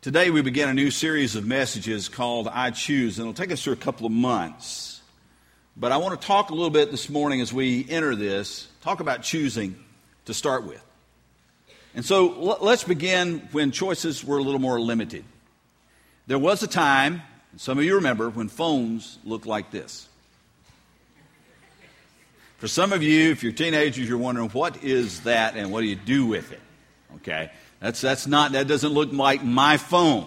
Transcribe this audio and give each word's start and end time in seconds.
Today 0.00 0.30
we 0.30 0.42
begin 0.42 0.68
a 0.68 0.74
new 0.74 0.92
series 0.92 1.34
of 1.34 1.44
messages 1.44 2.08
called 2.08 2.46
I 2.46 2.70
Choose, 2.70 3.18
and 3.18 3.24
it'll 3.24 3.34
take 3.34 3.50
us 3.50 3.64
through 3.64 3.72
a 3.72 3.76
couple 3.76 4.06
of 4.06 4.12
months. 4.12 5.00
But 5.76 5.90
I 5.90 5.96
want 5.96 6.20
to 6.20 6.24
talk 6.24 6.50
a 6.50 6.54
little 6.54 6.70
bit 6.70 6.92
this 6.92 7.08
morning 7.08 7.40
as 7.40 7.52
we 7.52 7.84
enter 7.90 8.14
this, 8.14 8.68
talk 8.80 9.00
about 9.00 9.24
choosing 9.24 9.74
to 10.26 10.34
start 10.34 10.64
with. 10.64 10.80
And 11.96 12.04
so 12.04 12.58
let's 12.60 12.84
begin 12.84 13.48
when 13.50 13.72
choices 13.72 14.24
were 14.24 14.38
a 14.38 14.42
little 14.42 14.60
more 14.60 14.80
limited. 14.80 15.24
There 16.28 16.38
was 16.38 16.62
a 16.62 16.68
time, 16.68 17.22
some 17.56 17.76
of 17.76 17.82
you 17.82 17.96
remember, 17.96 18.30
when 18.30 18.48
phones 18.48 19.18
looked 19.24 19.46
like 19.46 19.72
this. 19.72 20.08
For 22.58 22.68
some 22.68 22.92
of 22.92 23.02
you, 23.02 23.32
if 23.32 23.42
you're 23.42 23.50
teenagers, 23.50 24.08
you're 24.08 24.16
wondering, 24.16 24.50
what 24.50 24.84
is 24.84 25.22
that 25.22 25.56
and 25.56 25.72
what 25.72 25.80
do 25.80 25.88
you 25.88 25.96
do 25.96 26.24
with 26.24 26.52
it? 26.52 26.60
Okay? 27.16 27.50
That's, 27.80 28.00
that's 28.00 28.26
not, 28.26 28.52
that 28.52 28.66
doesn't 28.66 28.92
look 28.92 29.12
like 29.12 29.42
my 29.44 29.76
phone. 29.76 30.26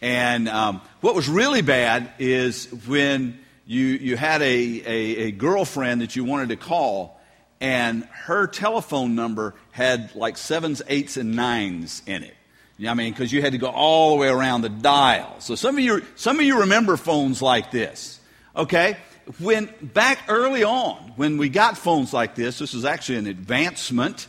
And 0.00 0.48
um, 0.48 0.82
what 1.00 1.14
was 1.14 1.28
really 1.28 1.62
bad 1.62 2.10
is 2.18 2.66
when 2.86 3.38
you, 3.66 3.84
you 3.84 4.16
had 4.16 4.42
a, 4.42 4.44
a, 4.44 5.16
a 5.26 5.30
girlfriend 5.30 6.00
that 6.00 6.16
you 6.16 6.24
wanted 6.24 6.50
to 6.50 6.56
call, 6.56 7.20
and 7.60 8.04
her 8.04 8.46
telephone 8.46 9.14
number 9.14 9.54
had 9.70 10.14
like 10.14 10.36
sevens, 10.36 10.82
eights, 10.88 11.16
and 11.16 11.34
nines 11.34 12.02
in 12.06 12.22
it. 12.22 12.34
You 12.78 12.86
know 12.86 12.90
I 12.90 12.94
mean, 12.94 13.12
because 13.12 13.32
you 13.32 13.40
had 13.40 13.52
to 13.52 13.58
go 13.58 13.68
all 13.68 14.10
the 14.10 14.16
way 14.16 14.28
around 14.28 14.60
the 14.60 14.68
dial. 14.68 15.36
So 15.40 15.54
some 15.54 15.76
of 15.76 15.80
you, 15.80 16.02
some 16.14 16.38
of 16.38 16.44
you 16.44 16.60
remember 16.60 16.96
phones 16.98 17.40
like 17.40 17.70
this. 17.70 18.20
Okay? 18.54 18.98
When 19.38 19.70
back 19.80 20.18
early 20.28 20.62
on, 20.62 21.12
when 21.16 21.38
we 21.38 21.48
got 21.48 21.78
phones 21.78 22.12
like 22.12 22.34
this, 22.34 22.58
this 22.58 22.74
was 22.74 22.84
actually 22.84 23.18
an 23.18 23.26
advancement 23.26 24.26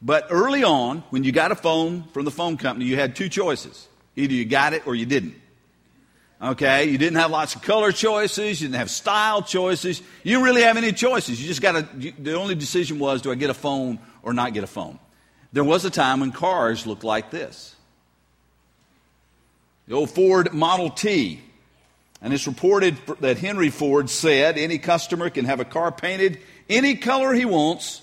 but 0.00 0.28
early 0.30 0.62
on, 0.62 0.98
when 1.10 1.24
you 1.24 1.32
got 1.32 1.50
a 1.50 1.56
phone 1.56 2.04
from 2.12 2.24
the 2.24 2.30
phone 2.30 2.56
company, 2.56 2.86
you 2.86 2.96
had 2.96 3.16
two 3.16 3.28
choices. 3.28 3.88
Either 4.16 4.32
you 4.32 4.44
got 4.44 4.72
it 4.72 4.86
or 4.86 4.94
you 4.94 5.06
didn't. 5.06 5.34
Okay? 6.40 6.84
You 6.84 6.98
didn't 6.98 7.16
have 7.16 7.30
lots 7.30 7.56
of 7.56 7.62
color 7.62 7.90
choices. 7.90 8.60
You 8.60 8.68
didn't 8.68 8.78
have 8.78 8.90
style 8.90 9.42
choices. 9.42 10.00
You 10.22 10.34
didn't 10.34 10.44
really 10.44 10.62
have 10.62 10.76
any 10.76 10.92
choices. 10.92 11.40
You 11.40 11.48
just 11.48 11.62
got 11.62 11.84
the 12.00 12.34
only 12.34 12.54
decision 12.54 12.98
was 12.98 13.22
do 13.22 13.32
I 13.32 13.34
get 13.34 13.50
a 13.50 13.54
phone 13.54 13.98
or 14.22 14.32
not 14.32 14.54
get 14.54 14.62
a 14.62 14.68
phone? 14.68 14.98
There 15.52 15.64
was 15.64 15.84
a 15.84 15.90
time 15.90 16.20
when 16.20 16.30
cars 16.30 16.86
looked 16.86 17.04
like 17.04 17.30
this. 17.30 17.74
The 19.88 19.94
old 19.94 20.10
Ford 20.10 20.52
Model 20.52 20.90
T. 20.90 21.40
And 22.20 22.34
it's 22.34 22.46
reported 22.46 22.96
that 23.20 23.38
Henry 23.38 23.70
Ford 23.70 24.10
said 24.10 24.58
any 24.58 24.78
customer 24.78 25.30
can 25.30 25.44
have 25.44 25.60
a 25.60 25.64
car 25.64 25.90
painted 25.92 26.38
any 26.68 26.96
color 26.96 27.32
he 27.32 27.44
wants 27.44 28.02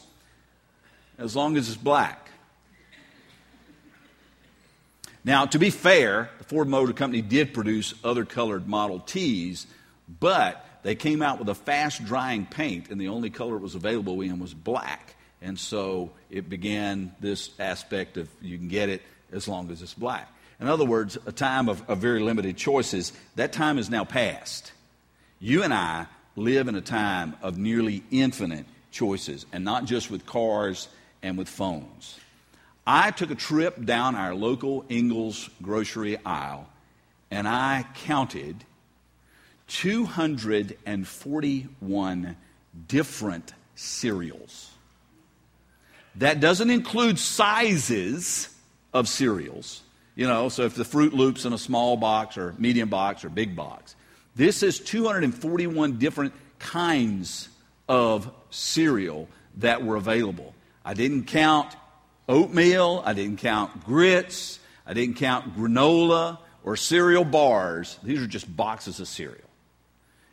as 1.17 1.35
long 1.35 1.58
as 1.58 1.67
it's 1.67 1.77
black. 1.77 2.30
Now, 5.23 5.45
to 5.47 5.58
be 5.58 5.71
fair, 5.71 6.30
the 6.38 6.44
Ford 6.44 6.67
Motor 6.67 6.94
Company 6.94 7.21
did 7.21 7.53
produce 7.53 7.95
other 8.03 8.25
colored 8.25 8.67
Model 8.67 8.99
Ts, 8.99 9.66
but 10.19 10.63
they 10.83 10.93
came 10.93 11.23
out 11.23 11.39
with 11.39 11.49
a 11.49 11.55
fast 11.55 12.05
drying 12.05 12.45
paint, 12.45 12.89
and 12.89 13.02
the 13.02 13.08
only 13.08 13.31
color 13.31 13.55
it 13.55 13.61
was 13.61 13.73
available 13.73 14.21
in 14.21 14.38
was 14.39 14.53
black. 14.53 15.16
And 15.41 15.59
so 15.59 16.11
it 16.30 16.47
began 16.47 17.16
this 17.19 17.49
aspect 17.59 18.17
of 18.17 18.30
you 18.39 18.58
can 18.58 18.67
get 18.67 18.89
it 18.89 19.02
as 19.31 19.47
long 19.47 19.71
as 19.71 19.81
it's 19.81 19.95
black. 19.95 20.31
In 20.59 20.67
other 20.67 20.86
words, 20.86 21.17
a 21.25 21.31
time 21.31 21.69
of, 21.69 21.88
of 21.89 21.97
very 21.97 22.19
limited 22.19 22.55
choices, 22.55 23.11
that 23.36 23.52
time 23.52 23.80
is 23.80 23.89
now 23.89 24.05
past. 24.05 24.71
You 25.39 25.63
and 25.63 25.73
I 25.73 26.05
live 26.36 26.67
in 26.67 26.75
a 26.75 26.81
time 26.81 27.36
of 27.41 27.58
nearly 27.58 28.03
infinite 28.11 28.66
choices, 28.91 29.45
and 29.52 29.66
not 29.66 29.86
just 29.86 30.11
with 30.11 30.25
cars 30.25 30.88
and 31.26 31.38
with 31.38 31.50
phones. 31.50 32.18
I 32.88 33.12
took 33.12 33.31
a 33.31 33.36
trip 33.36 33.84
down 33.84 34.16
our 34.16 34.34
local 34.36 34.86
Ingles 34.90 35.50
grocery 35.62 36.17
aisle 36.23 36.70
and 37.32 37.48
I 37.48 37.88
counted 38.06 38.64
241 39.67 42.38
different 42.88 43.54
cereals. 43.73 44.70
That 46.16 46.39
doesn't 46.39 46.70
include 46.70 47.17
sizes 47.17 48.49
of 48.94 49.08
cereals. 49.08 49.82
You 50.16 50.28
know, 50.28 50.49
so 50.49 50.61
if 50.64 50.76
the 50.76 50.83
Froot 50.83 51.14
Loops 51.14 51.45
in 51.45 51.54
a 51.54 51.58
small 51.58 51.98
box 51.98 52.38
or 52.38 52.54
medium 52.60 52.89
box 52.89 53.26
or 53.26 53.30
big 53.30 53.55
box. 53.55 53.95
This 54.36 54.61
is 54.61 54.80
241 54.80 55.98
different 55.98 56.33
kinds 56.60 57.49
of 57.89 58.30
cereal 58.52 59.28
that 59.58 59.83
were 59.83 59.95
available. 59.95 60.54
I 60.86 60.94
didn't 60.94 61.26
count 61.26 61.76
oatmeal. 62.30 63.02
I 63.04 63.14
didn't 63.14 63.38
count 63.38 63.84
grits. 63.84 64.60
I 64.86 64.94
didn't 64.94 65.16
count 65.16 65.58
granola 65.58 66.38
or 66.64 66.78
cereal 66.78 67.26
bars. 67.26 67.98
These 68.04 68.22
are 68.22 68.28
just 68.28 68.56
boxes 68.56 69.00
of 69.00 69.08
cereal. 69.08 69.50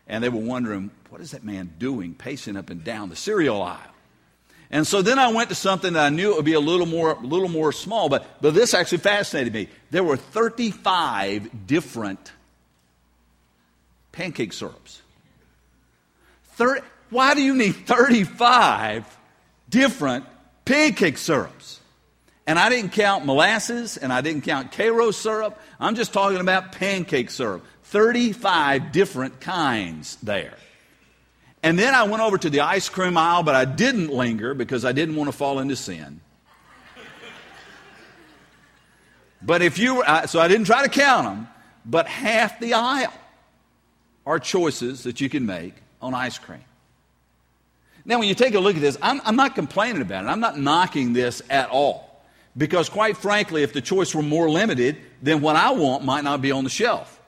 And 0.06 0.22
they 0.22 0.28
were 0.28 0.40
wondering, 0.40 0.90
what 1.08 1.22
is 1.22 1.30
that 1.30 1.42
man 1.42 1.72
doing 1.78 2.14
pacing 2.14 2.56
up 2.56 2.68
and 2.68 2.84
down 2.84 3.08
the 3.08 3.16
cereal 3.16 3.62
aisle? 3.62 3.78
And 4.70 4.86
so 4.86 5.02
then 5.02 5.18
I 5.18 5.28
went 5.28 5.50
to 5.50 5.54
something 5.54 5.92
that 5.94 6.06
I 6.06 6.08
knew 6.08 6.34
would 6.34 6.44
be 6.44 6.54
a 6.54 6.60
little 6.60 6.86
more, 6.86 7.12
a 7.12 7.20
little 7.20 7.48
more 7.48 7.72
small, 7.72 8.08
but, 8.08 8.40
but 8.40 8.54
this 8.54 8.72
actually 8.72 8.98
fascinated 8.98 9.52
me. 9.52 9.68
There 9.90 10.02
were 10.02 10.16
35 10.16 11.66
different 11.66 12.32
pancake 14.12 14.52
syrups. 14.54 15.02
30, 16.54 16.80
why 17.10 17.34
do 17.34 17.42
you 17.42 17.54
need 17.54 17.72
35 17.72 19.18
different 19.68 20.24
pancake 20.64 21.18
syrups. 21.18 21.80
And 22.46 22.58
I 22.58 22.68
didn't 22.70 22.92
count 22.92 23.24
molasses 23.24 23.96
and 23.96 24.12
I 24.12 24.20
didn't 24.20 24.42
count 24.42 24.72
Karo 24.72 25.12
syrup. 25.12 25.58
I'm 25.78 25.94
just 25.94 26.12
talking 26.12 26.40
about 26.40 26.72
pancake 26.72 27.30
syrup. 27.30 27.64
35 27.84 28.90
different 28.90 29.40
kinds 29.40 30.16
there. 30.22 30.54
And 31.62 31.78
then 31.78 31.94
I 31.94 32.04
went 32.04 32.22
over 32.22 32.38
to 32.38 32.50
the 32.50 32.60
ice 32.60 32.88
cream 32.88 33.16
aisle, 33.16 33.44
but 33.44 33.54
I 33.54 33.64
didn't 33.64 34.08
linger 34.08 34.54
because 34.54 34.84
I 34.84 34.92
didn't 34.92 35.14
want 35.14 35.28
to 35.28 35.36
fall 35.36 35.60
into 35.60 35.76
sin. 35.76 36.20
But 39.40 39.62
if 39.62 39.78
you, 39.78 40.04
so 40.26 40.40
I 40.40 40.48
didn't 40.48 40.66
try 40.66 40.82
to 40.82 40.88
count 40.88 41.26
them, 41.26 41.48
but 41.84 42.06
half 42.06 42.60
the 42.60 42.74
aisle 42.74 43.12
are 44.24 44.38
choices 44.38 45.02
that 45.04 45.20
you 45.20 45.28
can 45.28 45.46
make 45.46 45.74
on 46.00 46.14
ice 46.14 46.38
cream. 46.38 46.64
Now, 48.04 48.18
when 48.18 48.28
you 48.28 48.34
take 48.34 48.54
a 48.54 48.60
look 48.60 48.74
at 48.74 48.82
this, 48.82 48.98
I'm, 49.00 49.20
I'm 49.24 49.36
not 49.36 49.54
complaining 49.54 50.02
about 50.02 50.24
it. 50.24 50.28
I'm 50.28 50.40
not 50.40 50.58
knocking 50.58 51.12
this 51.12 51.42
at 51.48 51.70
all. 51.70 52.08
Because, 52.56 52.88
quite 52.88 53.16
frankly, 53.16 53.62
if 53.62 53.72
the 53.72 53.80
choice 53.80 54.14
were 54.14 54.22
more 54.22 54.50
limited, 54.50 54.98
then 55.22 55.40
what 55.40 55.56
I 55.56 55.70
want 55.70 56.04
might 56.04 56.24
not 56.24 56.42
be 56.42 56.52
on 56.52 56.64
the 56.64 56.70
shelf. 56.70 57.20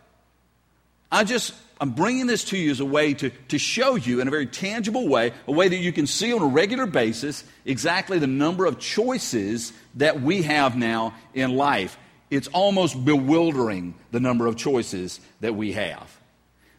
I 1.10 1.24
just, 1.24 1.54
I'm 1.80 1.90
bringing 1.90 2.26
this 2.26 2.44
to 2.46 2.58
you 2.58 2.70
as 2.70 2.80
a 2.80 2.84
way 2.84 3.14
to, 3.14 3.30
to 3.30 3.58
show 3.58 3.94
you 3.94 4.20
in 4.20 4.28
a 4.28 4.30
very 4.30 4.46
tangible 4.46 5.08
way, 5.08 5.32
a 5.46 5.52
way 5.52 5.68
that 5.68 5.76
you 5.76 5.92
can 5.92 6.06
see 6.06 6.32
on 6.32 6.42
a 6.42 6.46
regular 6.46 6.86
basis 6.86 7.44
exactly 7.64 8.18
the 8.18 8.26
number 8.26 8.66
of 8.66 8.78
choices 8.78 9.72
that 9.94 10.20
we 10.20 10.42
have 10.42 10.76
now 10.76 11.14
in 11.32 11.56
life. 11.56 11.96
It's 12.30 12.48
almost 12.48 13.04
bewildering 13.04 13.94
the 14.10 14.20
number 14.20 14.46
of 14.46 14.56
choices 14.56 15.20
that 15.40 15.54
we 15.54 15.72
have. 15.72 16.18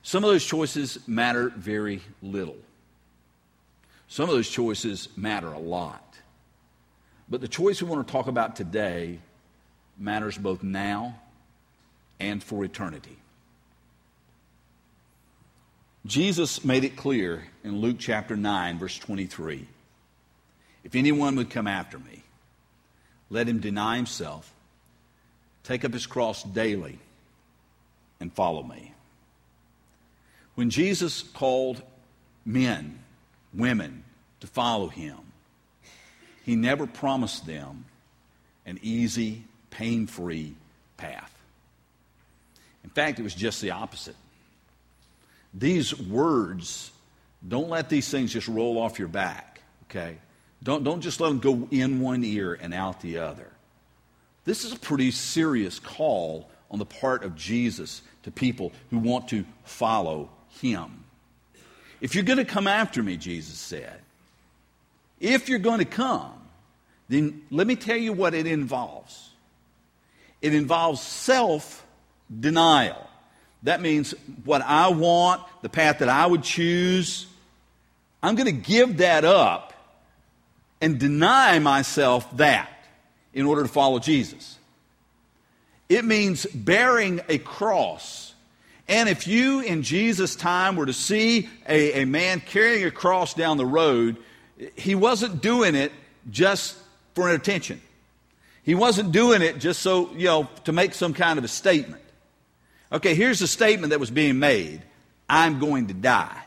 Some 0.04 0.24
of 0.24 0.30
those 0.30 0.46
choices 0.46 1.00
matter 1.08 1.50
very 1.56 2.02
little. 2.22 2.58
Some 4.08 4.30
of 4.30 4.36
those 4.36 4.50
choices 4.50 5.10
matter 5.16 5.52
a 5.52 5.60
lot. 5.60 6.02
But 7.28 7.42
the 7.42 7.48
choice 7.48 7.82
we 7.82 7.90
want 7.90 8.06
to 8.08 8.12
talk 8.12 8.28
about 8.28 8.56
today 8.56 9.20
matters 9.98 10.38
both 10.38 10.62
now 10.62 11.20
and 12.20 12.44
for 12.44 12.64
eternity. 12.64 13.18
Jesus 16.06 16.64
made 16.64 16.84
it 16.84 16.96
clear 16.96 17.48
in 17.64 17.82
Luke 17.82 17.98
chapter 18.00 18.38
9, 18.38 18.78
verse 18.78 18.98
23 19.00 19.68
If 20.84 20.94
anyone 20.94 21.36
would 21.36 21.50
come 21.50 21.68
after 21.68 21.98
me, 21.98 22.22
let 23.32 23.48
him 23.48 23.60
deny 23.60 23.96
himself, 23.96 24.54
take 25.64 25.84
up 25.84 25.94
his 25.94 26.06
cross 26.06 26.44
daily, 26.44 27.00
and 28.20 28.32
follow 28.32 28.62
me. 28.62 28.94
When 30.54 30.70
Jesus 30.70 31.24
called 31.24 31.82
men 32.46 33.00
women 33.56 34.04
to 34.40 34.48
follow 34.48 34.88
him. 34.88 35.18
He 36.44 36.56
never 36.56 36.86
promised 36.86 37.46
them 37.46 37.86
an 38.66 38.80
easy, 38.82 39.44
pain 39.70 40.08
free 40.08 40.56
path. 40.98 41.32
In 42.84 42.90
fact, 42.90 43.20
it 43.20 43.24
was 43.24 43.36
just 43.36 43.62
the 43.62 43.72
opposite. 43.72 44.16
These 45.54 45.98
words, 46.00 46.92
don't 47.48 47.70
let 47.70 47.90
these 47.90 48.10
things 48.10 48.34
just 48.34 48.48
roll 48.48 48.78
off 48.78 49.00
your 49.00 49.08
back, 49.08 49.62
okay? 49.90 50.18
Don't, 50.62 50.84
don't 50.84 51.02
just 51.02 51.20
let 51.20 51.30
them 51.30 51.40
go 51.40 51.68
in 51.72 52.00
one 52.00 52.24
ear 52.24 52.58
and 52.60 52.74
out 52.74 53.02
the 53.02 53.20
other. 53.20 53.48
This 54.44 54.64
is 54.64 54.74
a 54.74 54.80
pretty 54.80 55.12
serious 55.12 55.80
call 55.80 56.50
on 56.70 56.80
the 56.80 56.86
part 56.86 57.24
of 57.24 57.36
Jesus 57.36 58.02
to 58.24 58.32
people 58.32 58.72
who 58.90 59.00
want 59.00 59.30
to 59.30 59.46
follow 59.64 60.30
him. 60.62 61.04
If 62.02 62.14
you're 62.14 62.24
going 62.24 62.38
to 62.38 62.46
come 62.46 62.68
after 62.68 63.02
me, 63.02 63.18
Jesus 63.18 63.58
said, 63.58 64.00
if 65.26 65.50
you're 65.50 65.60
going 65.60 65.80
to 65.80 65.86
come, 65.86 66.32
then 67.10 67.42
let 67.50 67.66
me 67.66 67.76
tell 67.76 67.98
you 67.98 68.14
what 68.14 68.34
it 68.34 68.46
involves. 68.46 69.30
it 70.42 70.54
involves 70.54 71.02
self 71.02 71.86
denial. 72.40 73.10
That 73.64 73.82
means 73.82 74.14
what 74.44 74.62
I 74.62 74.90
want, 74.90 75.42
the 75.64 75.70
path 75.70 76.00
that 76.00 76.10
I 76.10 76.28
would 76.28 76.44
choose, 76.44 77.26
I'm 78.22 78.36
going 78.36 78.46
to 78.46 78.52
give 78.52 78.98
that 78.98 79.26
up 79.26 79.74
and 80.82 81.00
deny 81.00 81.58
myself 81.60 82.38
that 82.38 82.70
in 83.34 83.46
order 83.46 83.64
to 83.64 83.68
follow 83.68 83.98
Jesus. 83.98 84.58
It 85.90 86.06
means 86.06 86.46
bearing 86.46 87.22
a 87.30 87.40
cross. 87.40 88.34
And 88.88 89.10
if 89.10 89.28
you 89.28 89.62
in 89.62 89.82
Jesus' 89.82 90.36
time 90.36 90.76
were 90.76 90.86
to 90.86 90.94
see 90.94 91.50
a, 91.68 92.02
a 92.02 92.06
man 92.06 92.40
carrying 92.40 92.86
a 92.86 92.92
cross 92.92 93.34
down 93.34 93.58
the 93.58 93.66
road, 93.66 94.18
he 94.76 94.96
wasn't 94.96 95.42
doing 95.42 95.76
it 95.76 95.92
just 96.30 96.78
for 97.14 97.30
attention. 97.30 97.82
He 98.64 98.76
wasn't 98.76 99.12
doing 99.12 99.42
it 99.42 99.60
just 99.60 99.82
so, 99.82 100.12
you 100.14 100.26
know, 100.26 100.50
to 100.64 100.72
make 100.72 100.94
some 100.94 101.14
kind 101.14 101.38
of 101.38 101.46
a 101.46 101.48
statement. 101.48 102.02
Okay, 102.92 103.14
here's 103.14 103.40
the 103.40 103.48
statement 103.48 103.92
that 103.92 104.00
was 104.00 104.12
being 104.12 104.40
made 104.40 104.82
I'm 105.30 105.60
going 105.60 105.88
to 105.88 105.94
die. 105.94 106.42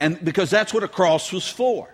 And 0.00 0.22
because 0.24 0.50
that's 0.50 0.74
what 0.74 0.82
a 0.82 0.88
cross 0.88 1.32
was 1.32 1.48
for. 1.48 1.88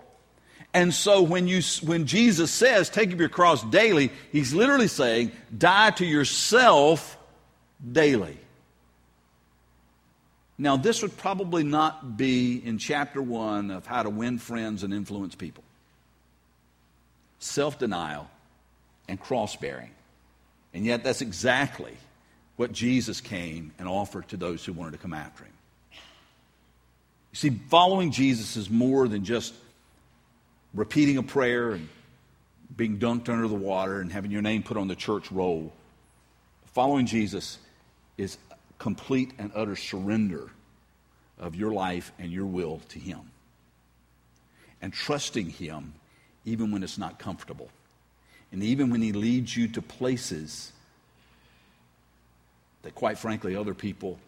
And 0.72 0.94
so 0.94 1.22
when, 1.22 1.48
you, 1.48 1.62
when 1.84 2.06
Jesus 2.06 2.50
says, 2.50 2.88
take 2.88 3.12
up 3.12 3.18
your 3.18 3.28
cross 3.28 3.62
daily, 3.64 4.10
he's 4.30 4.54
literally 4.54 4.86
saying, 4.86 5.32
die 5.56 5.90
to 5.90 6.06
yourself 6.06 7.18
daily. 7.90 8.38
Now, 10.60 10.76
this 10.76 11.00
would 11.00 11.16
probably 11.16 11.64
not 11.64 12.18
be 12.18 12.58
in 12.62 12.76
chapter 12.76 13.22
one 13.22 13.70
of 13.70 13.86
how 13.86 14.02
to 14.02 14.10
win 14.10 14.36
friends 14.36 14.82
and 14.82 14.92
influence 14.92 15.34
people 15.34 15.64
self 17.38 17.78
denial 17.78 18.30
and 19.08 19.18
cross 19.18 19.56
bearing. 19.56 19.90
And 20.74 20.84
yet, 20.84 21.02
that's 21.02 21.22
exactly 21.22 21.96
what 22.56 22.72
Jesus 22.72 23.22
came 23.22 23.72
and 23.78 23.88
offered 23.88 24.28
to 24.28 24.36
those 24.36 24.62
who 24.62 24.74
wanted 24.74 24.92
to 24.92 24.98
come 24.98 25.14
after 25.14 25.44
him. 25.44 25.52
You 25.92 27.36
see, 27.36 27.50
following 27.70 28.10
Jesus 28.10 28.58
is 28.58 28.68
more 28.68 29.08
than 29.08 29.24
just 29.24 29.54
repeating 30.74 31.16
a 31.16 31.22
prayer 31.22 31.70
and 31.70 31.88
being 32.76 32.98
dunked 32.98 33.30
under 33.30 33.48
the 33.48 33.54
water 33.54 33.98
and 34.02 34.12
having 34.12 34.30
your 34.30 34.42
name 34.42 34.62
put 34.62 34.76
on 34.76 34.88
the 34.88 34.94
church 34.94 35.32
roll. 35.32 35.72
Following 36.74 37.06
Jesus 37.06 37.56
is 38.18 38.36
complete 38.80 39.32
and 39.38 39.52
utter 39.54 39.76
surrender 39.76 40.50
of 41.38 41.54
your 41.54 41.70
life 41.70 42.10
and 42.18 42.32
your 42.32 42.46
will 42.46 42.80
to 42.88 42.98
Him. 42.98 43.20
And 44.82 44.92
trusting 44.92 45.50
Him 45.50 45.92
even 46.44 46.72
when 46.72 46.82
it's 46.82 46.98
not 46.98 47.18
comfortable. 47.18 47.68
And 48.50 48.62
even 48.64 48.90
when 48.90 49.02
He 49.02 49.12
leads 49.12 49.56
you 49.56 49.68
to 49.68 49.82
places 49.82 50.72
that, 52.82 52.94
quite 52.94 53.18
frankly, 53.18 53.54
other 53.54 53.74
people 53.74 54.18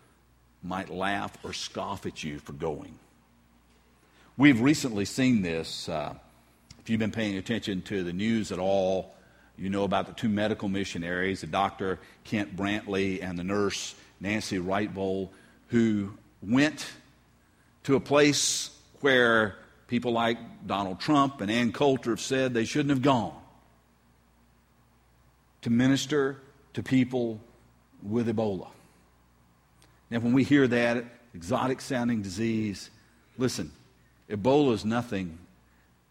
might 0.63 0.91
laugh 0.91 1.37
or 1.43 1.55
scoff 1.55 2.05
at 2.05 2.23
you 2.23 2.39
for 2.39 2.53
going. 2.53 2.97
We've 4.37 4.61
recently 4.61 5.07
seen 5.07 5.41
this. 5.41 5.89
Uh, 5.89 6.15
if 6.79 6.91
you've 6.91 7.01
been 7.01 7.11
paying 7.11 7.39
attention 7.39 7.81
to 7.83 8.05
the 8.05 8.13
news 8.13 8.53
at 8.53 8.59
all, 8.59 9.15
you 9.57 9.71
know 9.71 9.85
about 9.85 10.07
the 10.07 10.13
two 10.13 10.29
medical 10.29 10.69
missionaries, 10.69 11.41
the 11.41 11.47
doctor 11.47 11.99
Kent 12.25 12.55
Brantly 12.55 13.23
and 13.23 13.39
the 13.39 13.45
nurse 13.45 13.95
Nancy 14.23 14.59
Writebol, 14.59 15.29
who 15.69 16.15
went 16.41 16.91
to 17.83 17.97
a 17.97 18.01
place 18.01 18.71
where 19.01 19.57
people 19.89 20.13
like 20.13 20.39
Donald 20.67 21.01
Trump 21.01 21.41
and 21.41 21.51
Ann 21.51 21.73
Coulter 21.73 22.11
have 22.11 22.21
said 22.21 22.55
they 22.55 22.65
shouldn't 22.65 22.91
have 22.91 23.03
gone 23.03 23.35
to 25.63 25.71
minister 25.71 26.39
to 26.75 26.83
people 26.83 27.41
with 28.03 28.29
Ebola. 28.29 28.69
Now, 30.09 30.21
when 30.21 30.33
we 30.33 30.45
hear 30.45 30.69
that 30.69 31.05
exotic 31.35 31.81
sounding 31.81 32.23
disease, 32.23 32.91
listen, 33.39 33.73
Ebola 34.31 34.75
is 34.75 34.85
nothing, 34.85 35.39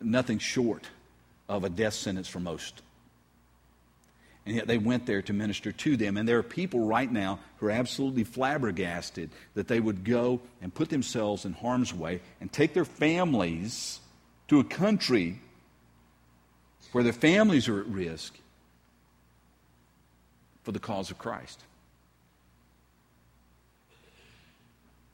nothing 0.02 0.40
short 0.40 0.88
of 1.48 1.64
a 1.64 1.70
death 1.70 1.94
sentence 1.94 2.28
for 2.28 2.40
most. 2.40 2.82
And 4.46 4.56
yet 4.56 4.68
they 4.68 4.78
went 4.78 5.06
there 5.06 5.22
to 5.22 5.34
minister 5.34 5.72
to 5.72 5.96
them. 5.96 6.18
And 6.18 6.28
there 6.28 6.40
are 6.40 6.44
people 6.44 6.82
right 6.82 7.12
now 7.12 7.40
who 7.58 7.68
are 7.68 7.72
absolutely 7.72 8.24
flabbergasted 8.24 9.30
that 9.54 9.68
they 9.68 9.80
would 9.80 10.04
go 10.04 10.42
and 10.62 10.74
put 10.74 10.90
themselves 10.90 11.46
in 11.46 11.54
harm's 11.54 11.94
way 11.94 12.22
and 12.40 12.52
take 12.52 12.74
their 12.74 12.86
families 12.86 14.00
to 14.48 14.60
a 14.60 14.64
country 14.64 15.40
where 16.92 17.04
their 17.04 17.14
families 17.14 17.68
are 17.68 17.80
at 17.80 17.88
risk 17.88 18.36
for 20.64 20.72
the 20.72 20.80
cause 20.80 21.12
of 21.12 21.18
Christ. 21.18 21.62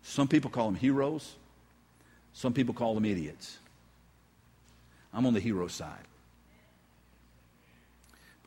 Some 0.03 0.27
people 0.27 0.49
call 0.49 0.67
them 0.67 0.75
heroes, 0.75 1.35
some 2.33 2.53
people 2.53 2.73
call 2.73 2.93
them 2.93 3.05
idiots. 3.05 3.57
I'm 5.13 5.25
on 5.25 5.33
the 5.33 5.39
hero 5.39 5.67
side. 5.67 6.07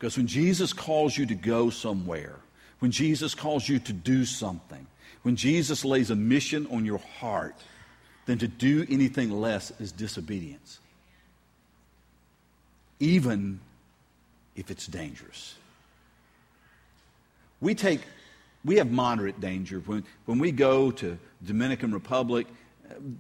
Because 0.00 0.16
when 0.16 0.26
Jesus 0.26 0.72
calls 0.72 1.18
you 1.18 1.26
to 1.26 1.34
go 1.34 1.68
somewhere, 1.68 2.36
when 2.78 2.90
Jesus 2.90 3.34
calls 3.34 3.68
you 3.68 3.78
to 3.80 3.92
do 3.92 4.24
something, 4.24 4.86
when 5.22 5.36
Jesus 5.36 5.84
lays 5.84 6.10
a 6.10 6.16
mission 6.16 6.66
on 6.70 6.86
your 6.86 7.00
heart, 7.18 7.54
then 8.24 8.38
to 8.38 8.48
do 8.48 8.86
anything 8.88 9.30
less 9.30 9.70
is 9.78 9.92
disobedience. 9.92 10.78
Even 12.98 13.60
if 14.56 14.70
it's 14.70 14.86
dangerous. 14.86 15.54
We 17.60 17.74
take, 17.74 18.00
we 18.64 18.76
have 18.76 18.90
moderate 18.90 19.38
danger. 19.38 19.80
When, 19.80 20.02
when 20.24 20.38
we 20.38 20.50
go 20.50 20.90
to 20.92 21.18
Dominican 21.44 21.92
Republic, 21.92 22.46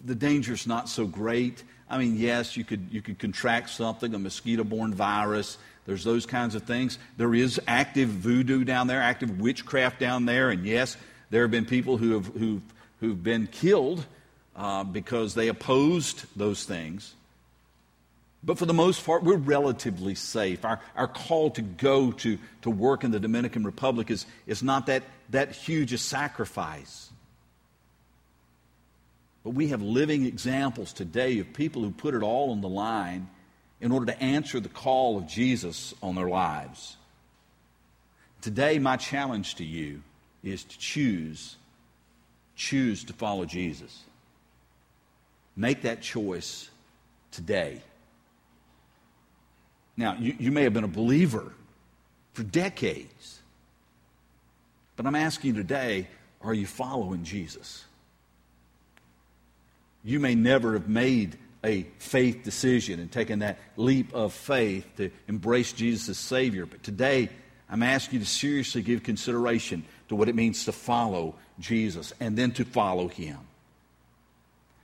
the 0.06 0.14
danger 0.14 0.54
is 0.54 0.66
not 0.66 0.88
so 0.88 1.06
great. 1.06 1.62
I 1.90 1.98
mean, 1.98 2.16
yes, 2.16 2.56
you 2.56 2.64
could, 2.64 2.88
you 2.90 3.02
could 3.02 3.18
contract 3.18 3.68
something, 3.68 4.14
a 4.14 4.18
mosquito 4.18 4.64
borne 4.64 4.94
virus. 4.94 5.58
There's 5.86 6.04
those 6.04 6.26
kinds 6.26 6.54
of 6.54 6.64
things. 6.64 6.98
There 7.16 7.34
is 7.34 7.60
active 7.66 8.08
voodoo 8.08 8.64
down 8.64 8.86
there, 8.86 9.00
active 9.00 9.40
witchcraft 9.40 9.98
down 9.98 10.26
there, 10.26 10.50
and 10.50 10.64
yes, 10.64 10.96
there 11.30 11.42
have 11.42 11.50
been 11.50 11.66
people 11.66 11.96
who 11.96 12.12
have 12.14 12.26
who've, 12.26 12.62
who've 13.00 13.22
been 13.22 13.46
killed 13.46 14.04
uh, 14.56 14.84
because 14.84 15.34
they 15.34 15.48
opposed 15.48 16.24
those 16.36 16.64
things. 16.64 17.14
But 18.42 18.58
for 18.58 18.66
the 18.66 18.74
most 18.74 19.04
part, 19.04 19.22
we're 19.22 19.36
relatively 19.36 20.14
safe. 20.14 20.64
Our, 20.64 20.80
our 20.96 21.08
call 21.08 21.50
to 21.50 21.62
go 21.62 22.12
to, 22.12 22.38
to 22.62 22.70
work 22.70 23.04
in 23.04 23.10
the 23.10 23.20
Dominican 23.20 23.64
Republic 23.64 24.10
is, 24.10 24.24
is 24.46 24.62
not 24.62 24.86
that, 24.86 25.02
that 25.30 25.52
huge 25.52 25.92
a 25.92 25.98
sacrifice. 25.98 27.10
But 29.44 29.50
we 29.50 29.68
have 29.68 29.82
living 29.82 30.24
examples 30.24 30.92
today 30.92 31.38
of 31.38 31.52
people 31.52 31.82
who 31.82 31.90
put 31.90 32.14
it 32.14 32.22
all 32.22 32.50
on 32.50 32.60
the 32.62 32.68
line 32.68 33.28
in 33.80 33.92
order 33.92 34.06
to 34.06 34.22
answer 34.22 34.60
the 34.60 34.68
call 34.68 35.16
of 35.16 35.26
Jesus 35.26 35.94
on 36.02 36.14
their 36.14 36.28
lives. 36.28 36.96
Today, 38.40 38.78
my 38.78 38.96
challenge 38.96 39.56
to 39.56 39.64
you 39.64 40.02
is 40.42 40.64
to 40.64 40.78
choose, 40.78 41.56
choose 42.56 43.04
to 43.04 43.12
follow 43.12 43.44
Jesus. 43.44 44.04
Make 45.56 45.82
that 45.82 46.00
choice 46.00 46.70
today. 47.30 47.82
Now, 49.96 50.16
you, 50.18 50.34
you 50.38 50.52
may 50.52 50.62
have 50.64 50.72
been 50.72 50.84
a 50.84 50.88
believer 50.88 51.52
for 52.32 52.42
decades, 52.42 53.40
but 54.96 55.06
I'm 55.06 55.14
asking 55.14 55.54
you 55.54 55.62
today 55.62 56.08
are 56.42 56.54
you 56.54 56.66
following 56.66 57.22
Jesus? 57.22 57.84
You 60.02 60.18
may 60.20 60.34
never 60.34 60.72
have 60.72 60.88
made 60.88 61.36
a 61.64 61.82
faith 61.98 62.42
decision 62.42 63.00
and 63.00 63.10
taking 63.10 63.40
that 63.40 63.58
leap 63.76 64.14
of 64.14 64.32
faith 64.32 64.86
to 64.96 65.10
embrace 65.28 65.72
Jesus 65.72 66.08
as 66.08 66.18
Savior. 66.18 66.66
But 66.66 66.82
today, 66.82 67.28
I'm 67.68 67.82
asking 67.82 68.20
you 68.20 68.24
to 68.24 68.30
seriously 68.30 68.82
give 68.82 69.02
consideration 69.02 69.84
to 70.08 70.16
what 70.16 70.28
it 70.28 70.34
means 70.34 70.64
to 70.64 70.72
follow 70.72 71.34
Jesus 71.58 72.12
and 72.18 72.36
then 72.36 72.52
to 72.52 72.64
follow 72.64 73.08
Him. 73.08 73.38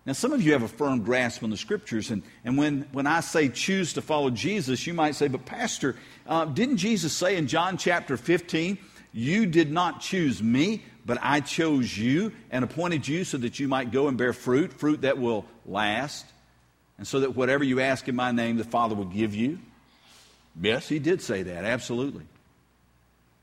Now, 0.05 0.13
some 0.13 0.33
of 0.33 0.41
you 0.41 0.53
have 0.53 0.63
a 0.63 0.69
firm 0.69 1.03
grasp 1.03 1.43
on 1.43 1.51
the 1.51 1.57
scriptures, 1.57 2.13
and, 2.13 2.23
and 2.45 2.57
when, 2.57 2.87
when 2.93 3.09
I 3.09 3.21
say 3.21 3.49
choose 3.49 3.95
to 3.95 4.03
follow 4.03 4.31
Jesus, 4.31 4.87
you 4.87 4.95
might 4.95 5.17
say, 5.17 5.27
But, 5.27 5.47
Pastor, 5.47 5.97
uh, 6.29 6.45
didn't 6.45 6.77
Jesus 6.77 7.13
say 7.13 7.37
in 7.37 7.49
John 7.49 7.77
chapter 7.77 8.17
15, 8.17 8.79
You 9.13 9.47
did 9.47 9.73
not 9.73 10.01
choose 10.01 10.41
me, 10.41 10.85
but 11.05 11.19
I 11.23 11.41
chose 11.41 11.99
you 11.99 12.31
and 12.53 12.63
appointed 12.63 13.09
you 13.09 13.25
so 13.25 13.39
that 13.39 13.59
you 13.59 13.67
might 13.67 13.91
go 13.91 14.07
and 14.07 14.17
bear 14.17 14.33
fruit, 14.33 14.73
fruit 14.73 15.01
that 15.01 15.19
will 15.19 15.45
last? 15.65 16.25
And 16.99 17.07
so 17.07 17.21
that 17.21 17.37
whatever 17.37 17.65
you 17.65 17.81
ask 17.81 18.09
in 18.09 18.17
my 18.17 18.33
name, 18.33 18.57
the 18.57 18.65
Father 18.65 18.95
will 18.95 19.05
give 19.05 19.35
you? 19.35 19.59
Yes, 20.61 20.89
he 20.89 20.99
did 20.99 21.21
say 21.21 21.43
that, 21.43 21.65
absolutely. 21.65 22.25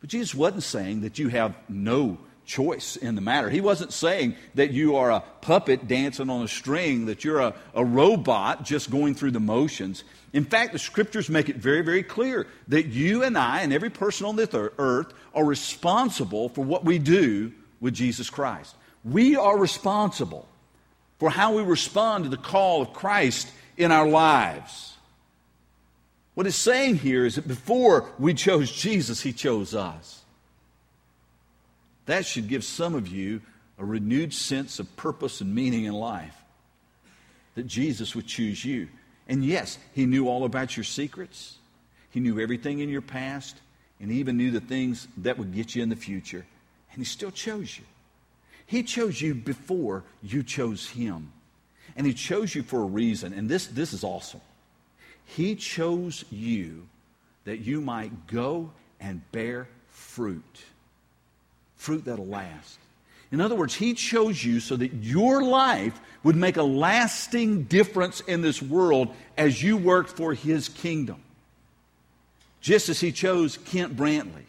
But 0.01 0.09
Jesus 0.09 0.33
wasn't 0.33 0.63
saying 0.63 1.01
that 1.01 1.19
you 1.19 1.29
have 1.29 1.55
no 1.69 2.17
choice 2.45 2.95
in 2.95 3.15
the 3.15 3.21
matter. 3.21 3.49
He 3.49 3.61
wasn't 3.61 3.93
saying 3.93 4.35
that 4.55 4.71
you 4.71 4.97
are 4.97 5.11
a 5.11 5.23
puppet 5.41 5.87
dancing 5.87 6.29
on 6.29 6.43
a 6.43 6.47
string, 6.47 7.05
that 7.05 7.23
you're 7.23 7.39
a, 7.39 7.53
a 7.73 7.85
robot 7.85 8.65
just 8.65 8.89
going 8.89 9.15
through 9.15 9.31
the 9.31 9.39
motions. 9.39 10.03
In 10.33 10.43
fact, 10.43 10.73
the 10.73 10.79
scriptures 10.79 11.29
make 11.29 11.47
it 11.47 11.55
very, 11.55 11.81
very 11.81 12.03
clear 12.03 12.47
that 12.67 12.87
you 12.87 13.23
and 13.23 13.37
I 13.37 13.61
and 13.61 13.71
every 13.71 13.89
person 13.89 14.25
on 14.25 14.35
this 14.35 14.49
earth 14.53 15.13
are 15.33 15.45
responsible 15.45 16.49
for 16.49 16.63
what 16.65 16.83
we 16.83 16.99
do 16.99 17.53
with 17.79 17.93
Jesus 17.93 18.29
Christ. 18.29 18.75
We 19.03 19.35
are 19.35 19.57
responsible 19.57 20.47
for 21.23 21.29
how 21.29 21.53
we 21.53 21.63
respond 21.63 22.25
to 22.25 22.29
the 22.29 22.35
call 22.35 22.81
of 22.81 22.91
Christ 22.91 23.49
in 23.77 23.93
our 23.93 24.05
lives. 24.05 24.93
What 26.33 26.47
it's 26.47 26.57
saying 26.57 26.97
here 26.97 27.25
is 27.25 27.35
that 27.35 27.47
before 27.47 28.09
we 28.19 28.33
chose 28.33 28.69
Jesus, 28.69 29.21
He 29.21 29.31
chose 29.31 29.73
us. 29.73 30.21
That 32.07 32.25
should 32.25 32.49
give 32.49 32.65
some 32.65 32.93
of 32.93 33.07
you 33.07 33.39
a 33.79 33.85
renewed 33.85 34.33
sense 34.33 34.79
of 34.79 34.97
purpose 34.97 35.39
and 35.39 35.55
meaning 35.55 35.85
in 35.85 35.93
life. 35.93 36.35
That 37.55 37.67
Jesus 37.67 38.13
would 38.15 38.27
choose 38.27 38.65
you. 38.65 38.89
And 39.25 39.45
yes, 39.45 39.77
He 39.93 40.05
knew 40.05 40.27
all 40.27 40.43
about 40.43 40.75
your 40.75 40.83
secrets, 40.83 41.55
He 42.09 42.19
knew 42.19 42.37
everything 42.37 42.79
in 42.79 42.89
your 42.89 43.01
past, 43.01 43.55
and 44.01 44.11
He 44.11 44.19
even 44.19 44.35
knew 44.35 44.51
the 44.51 44.59
things 44.59 45.07
that 45.19 45.37
would 45.37 45.55
get 45.55 45.73
you 45.73 45.83
in 45.83 45.87
the 45.87 45.95
future. 45.95 46.45
And 46.91 46.97
He 46.97 47.05
still 47.05 47.31
chose 47.31 47.77
you. 47.77 47.85
He 48.65 48.83
chose 48.83 49.21
you 49.21 49.35
before 49.35 50.03
you 50.21 50.43
chose 50.43 50.89
Him. 50.89 51.31
And 51.95 52.07
He 52.07 52.13
chose 52.13 52.55
you 52.55 52.63
for 52.63 52.81
a 52.81 52.85
reason. 52.85 53.33
And 53.33 53.49
this, 53.49 53.67
this 53.67 53.93
is 53.93 54.03
awesome. 54.03 54.41
He 55.25 55.55
chose 55.55 56.25
you 56.31 56.87
that 57.45 57.59
you 57.59 57.81
might 57.81 58.27
go 58.27 58.71
and 58.99 59.21
bear 59.31 59.67
fruit 59.89 60.63
fruit 61.83 62.05
that'll 62.05 62.25
last. 62.25 62.79
In 63.31 63.41
other 63.41 63.55
words, 63.55 63.75
He 63.75 63.93
chose 63.93 64.43
you 64.43 64.59
so 64.61 64.77
that 64.77 64.93
your 64.93 65.43
life 65.43 65.99
would 66.23 66.37
make 66.37 66.55
a 66.55 66.63
lasting 66.63 67.63
difference 67.63 68.21
in 68.21 68.41
this 68.41 68.61
world 68.61 69.13
as 69.37 69.61
you 69.61 69.75
worked 69.75 70.11
for 70.11 70.33
His 70.33 70.69
kingdom. 70.69 71.21
Just 72.61 72.87
as 72.87 73.01
He 73.01 73.11
chose 73.11 73.57
Kent 73.57 73.97
Brantly, 73.97 74.45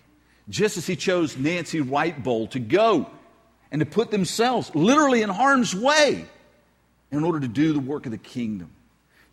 just 0.49 0.76
as 0.76 0.87
He 0.87 0.94
chose 0.94 1.37
Nancy 1.37 1.80
Writebol 1.80 2.50
to 2.50 2.61
go 2.61 3.11
and 3.75 3.81
to 3.81 3.87
put 3.87 4.12
themselves 4.12 4.73
literally 4.76 5.23
in 5.23 5.28
harm's 5.28 5.75
way 5.75 6.25
in 7.11 7.25
order 7.25 7.40
to 7.40 7.49
do 7.49 7.73
the 7.73 7.81
work 7.81 8.07
of 8.07 8.12
the 8.12 8.19
kingdom, 8.19 8.71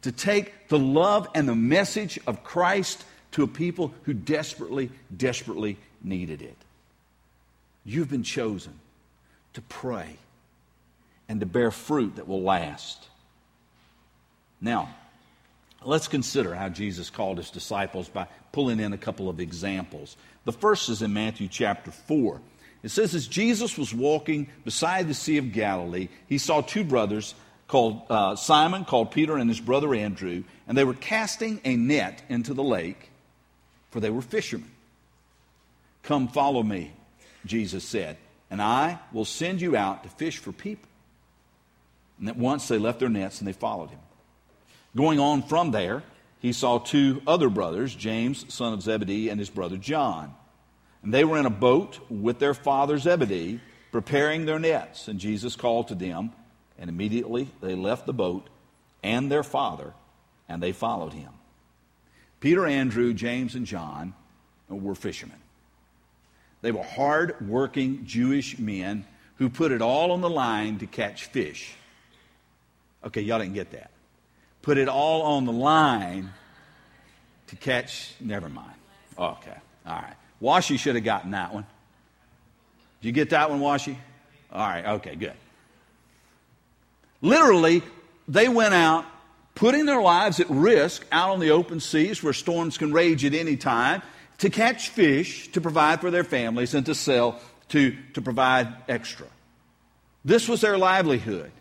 to 0.02 0.12
take 0.12 0.68
the 0.68 0.80
love 0.80 1.28
and 1.36 1.48
the 1.48 1.54
message 1.54 2.20
of 2.26 2.44
Christ 2.44 3.06
to 3.34 3.44
a 3.44 3.48
people 3.48 3.94
who 4.02 4.14
desperately, 4.14 4.90
desperately 5.16 5.78
needed 6.04 6.42
it. 6.42 6.58
You've 7.86 8.10
been 8.10 8.24
chosen 8.24 8.74
to 9.54 9.62
pray 9.62 10.16
and 11.30 11.40
to 11.40 11.46
bear 11.46 11.70
fruit 11.70 12.16
that 12.16 12.28
will 12.28 12.42
last. 12.42 13.08
Now, 14.60 14.90
let's 15.86 16.08
consider 16.08 16.56
how 16.56 16.70
Jesus 16.70 17.12
called 17.12 17.38
his 17.38 17.52
disciples 17.52 18.10
by 18.10 18.26
pulling 18.52 18.80
in 18.80 18.92
a 18.92 18.98
couple 18.98 19.30
of 19.30 19.40
examples. 19.40 20.18
The 20.46 20.52
first 20.52 20.90
is 20.90 21.04
in 21.04 21.14
Matthew 21.14 21.48
chapter 21.48 21.92
4. 21.92 22.42
It 22.84 22.90
says, 22.90 23.14
As 23.14 23.28
Jesus 23.28 23.78
was 23.78 23.94
walking 23.94 24.48
beside 24.66 25.08
the 25.08 25.14
Sea 25.14 25.38
of 25.38 25.54
Galilee, 25.54 26.10
he 26.28 26.38
saw 26.38 26.62
two 26.62 26.84
brothers 26.84 27.36
called 27.68 28.02
uh, 28.10 28.36
Simon, 28.36 28.86
called 28.86 29.12
Peter, 29.12 29.38
and 29.38 29.50
his 29.50 29.62
brother 29.62 29.96
Andrew, 29.96 30.44
and 30.68 30.78
they 30.78 30.84
were 30.84 30.94
casting 30.94 31.62
a 31.64 31.76
net 31.76 32.22
into 32.28 32.54
the 32.54 32.64
lake, 32.64 33.12
for 33.92 34.00
they 34.00 34.10
were 34.10 34.22
fishermen. 34.22 34.72
Come, 36.04 36.28
follow 36.28 36.64
me, 36.64 36.92
Jesus 37.46 37.84
said, 37.84 38.18
and 38.50 38.62
I 38.62 39.00
will 39.14 39.26
send 39.26 39.62
you 39.62 39.76
out 39.78 40.04
to 40.04 40.10
fish 40.10 40.38
for 40.38 40.52
people. 40.52 40.90
And 42.20 42.28
at 42.28 42.38
once 42.38 42.68
they 42.68 42.78
left 42.78 43.00
their 43.00 43.10
nets 43.10 43.40
and 43.40 43.48
they 43.48 43.54
followed 43.54 43.90
him. 43.90 44.00
Going 44.96 45.20
on 45.20 45.44
from 45.44 45.72
there, 45.72 46.04
he 46.40 46.54
saw 46.54 46.80
two 46.80 47.22
other 47.26 47.50
brothers, 47.50 47.96
James, 47.96 48.52
son 48.54 48.74
of 48.74 48.82
Zebedee, 48.82 49.30
and 49.30 49.40
his 49.40 49.50
brother 49.50 49.78
John. 49.78 50.34
And 51.04 51.14
they 51.14 51.24
were 51.24 51.38
in 51.38 51.46
a 51.46 51.52
boat 51.52 52.00
with 52.10 52.40
their 52.40 52.54
father 52.54 52.98
Zebedee, 52.98 53.60
preparing 53.92 54.46
their 54.46 54.60
nets. 54.60 55.08
And 55.08 55.20
Jesus 55.20 55.56
called 55.56 55.88
to 55.88 55.96
them, 55.96 56.32
and 56.78 56.90
immediately 56.90 57.50
they 57.62 57.76
left 57.76 58.06
the 58.06 58.14
boat 58.14 58.48
and 59.04 59.32
their 59.32 59.44
father, 59.44 59.94
and 60.48 60.62
they 60.62 60.72
followed 60.72 61.14
him. 61.14 61.32
Peter, 62.40 62.66
Andrew, 62.66 63.14
James, 63.14 63.56
and 63.56 63.66
John 63.66 64.14
were 64.68 64.96
fishermen. 64.96 65.38
They 66.62 66.72
were 66.72 66.84
hard 66.84 67.48
working 67.48 68.06
Jewish 68.06 68.60
men 68.60 69.06
who 69.38 69.50
put 69.50 69.72
it 69.72 69.82
all 69.82 70.12
on 70.12 70.22
the 70.22 70.30
line 70.30 70.80
to 70.80 70.86
catch 70.86 71.26
fish. 71.26 71.74
Okay, 73.04 73.22
y'all 73.22 73.40
didn't 73.40 73.56
get 73.56 73.72
that. 73.72 73.90
Put 74.62 74.78
it 74.78 74.88
all 74.88 75.24
on 75.24 75.46
the 75.46 75.52
line 75.52 76.32
to 77.48 77.56
catch, 77.56 78.14
never 78.20 78.48
mind. 78.48 78.76
Okay, 79.18 79.58
all 79.86 79.96
right. 79.96 80.16
Washi 80.42 80.80
should 80.80 80.96
have 80.96 81.04
gotten 81.04 81.32
that 81.32 81.54
one. 81.54 81.66
Did 83.02 83.08
you 83.08 83.12
get 83.14 83.30
that 83.32 83.50
one, 83.50 83.60
Washi? 83.60 83.96
All 84.52 84.68
right, 84.68 84.86
okay, 84.86 85.16
good. 85.16 85.34
Literally, 87.22 87.84
they 88.28 88.50
went 88.50 88.74
out 88.74 89.06
putting 89.56 89.86
their 89.86 90.02
lives 90.02 90.40
at 90.40 90.50
risk 90.50 91.06
out 91.12 91.30
on 91.30 91.40
the 91.40 91.52
open 91.52 91.80
seas 91.80 92.24
where 92.24 92.34
storms 92.34 92.78
can 92.78 92.92
rage 92.92 93.24
at 93.26 93.34
any 93.34 93.58
time 93.58 94.02
to 94.40 94.50
catch 94.50 94.90
fish 94.90 95.52
to 95.52 95.62
provide 95.62 96.02
for 96.02 96.10
their 96.10 96.24
families 96.24 96.74
and 96.74 96.86
to 96.88 96.96
sell 96.96 97.40
to, 97.70 97.96
to 98.14 98.22
provide 98.22 98.74
extra. 98.90 99.28
This 100.26 100.48
was 100.48 100.62
their 100.62 100.78
livelihood. 100.78 101.52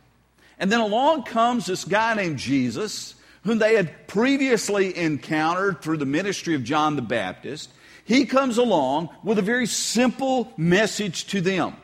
And 0.59 0.71
then 0.71 0.81
along 0.81 1.25
comes 1.25 1.67
this 1.67 1.85
guy 1.85 2.15
named 2.15 2.39
Jesus, 2.39 3.15
whom 3.45 3.59
they 3.59 3.75
had 3.75 4.07
previously 4.09 4.97
encountered 4.97 5.81
through 5.83 5.97
the 5.99 6.07
ministry 6.07 6.55
of 6.55 6.65
John 6.65 6.97
the 6.97 7.03
Baptist. 7.03 7.71
He 8.05 8.25
comes 8.25 8.59
along 8.59 9.11
with 9.23 9.39
a 9.39 9.43
very 9.43 9.67
simple 9.67 10.53
message 10.57 11.27
to 11.29 11.41
them 11.41 11.77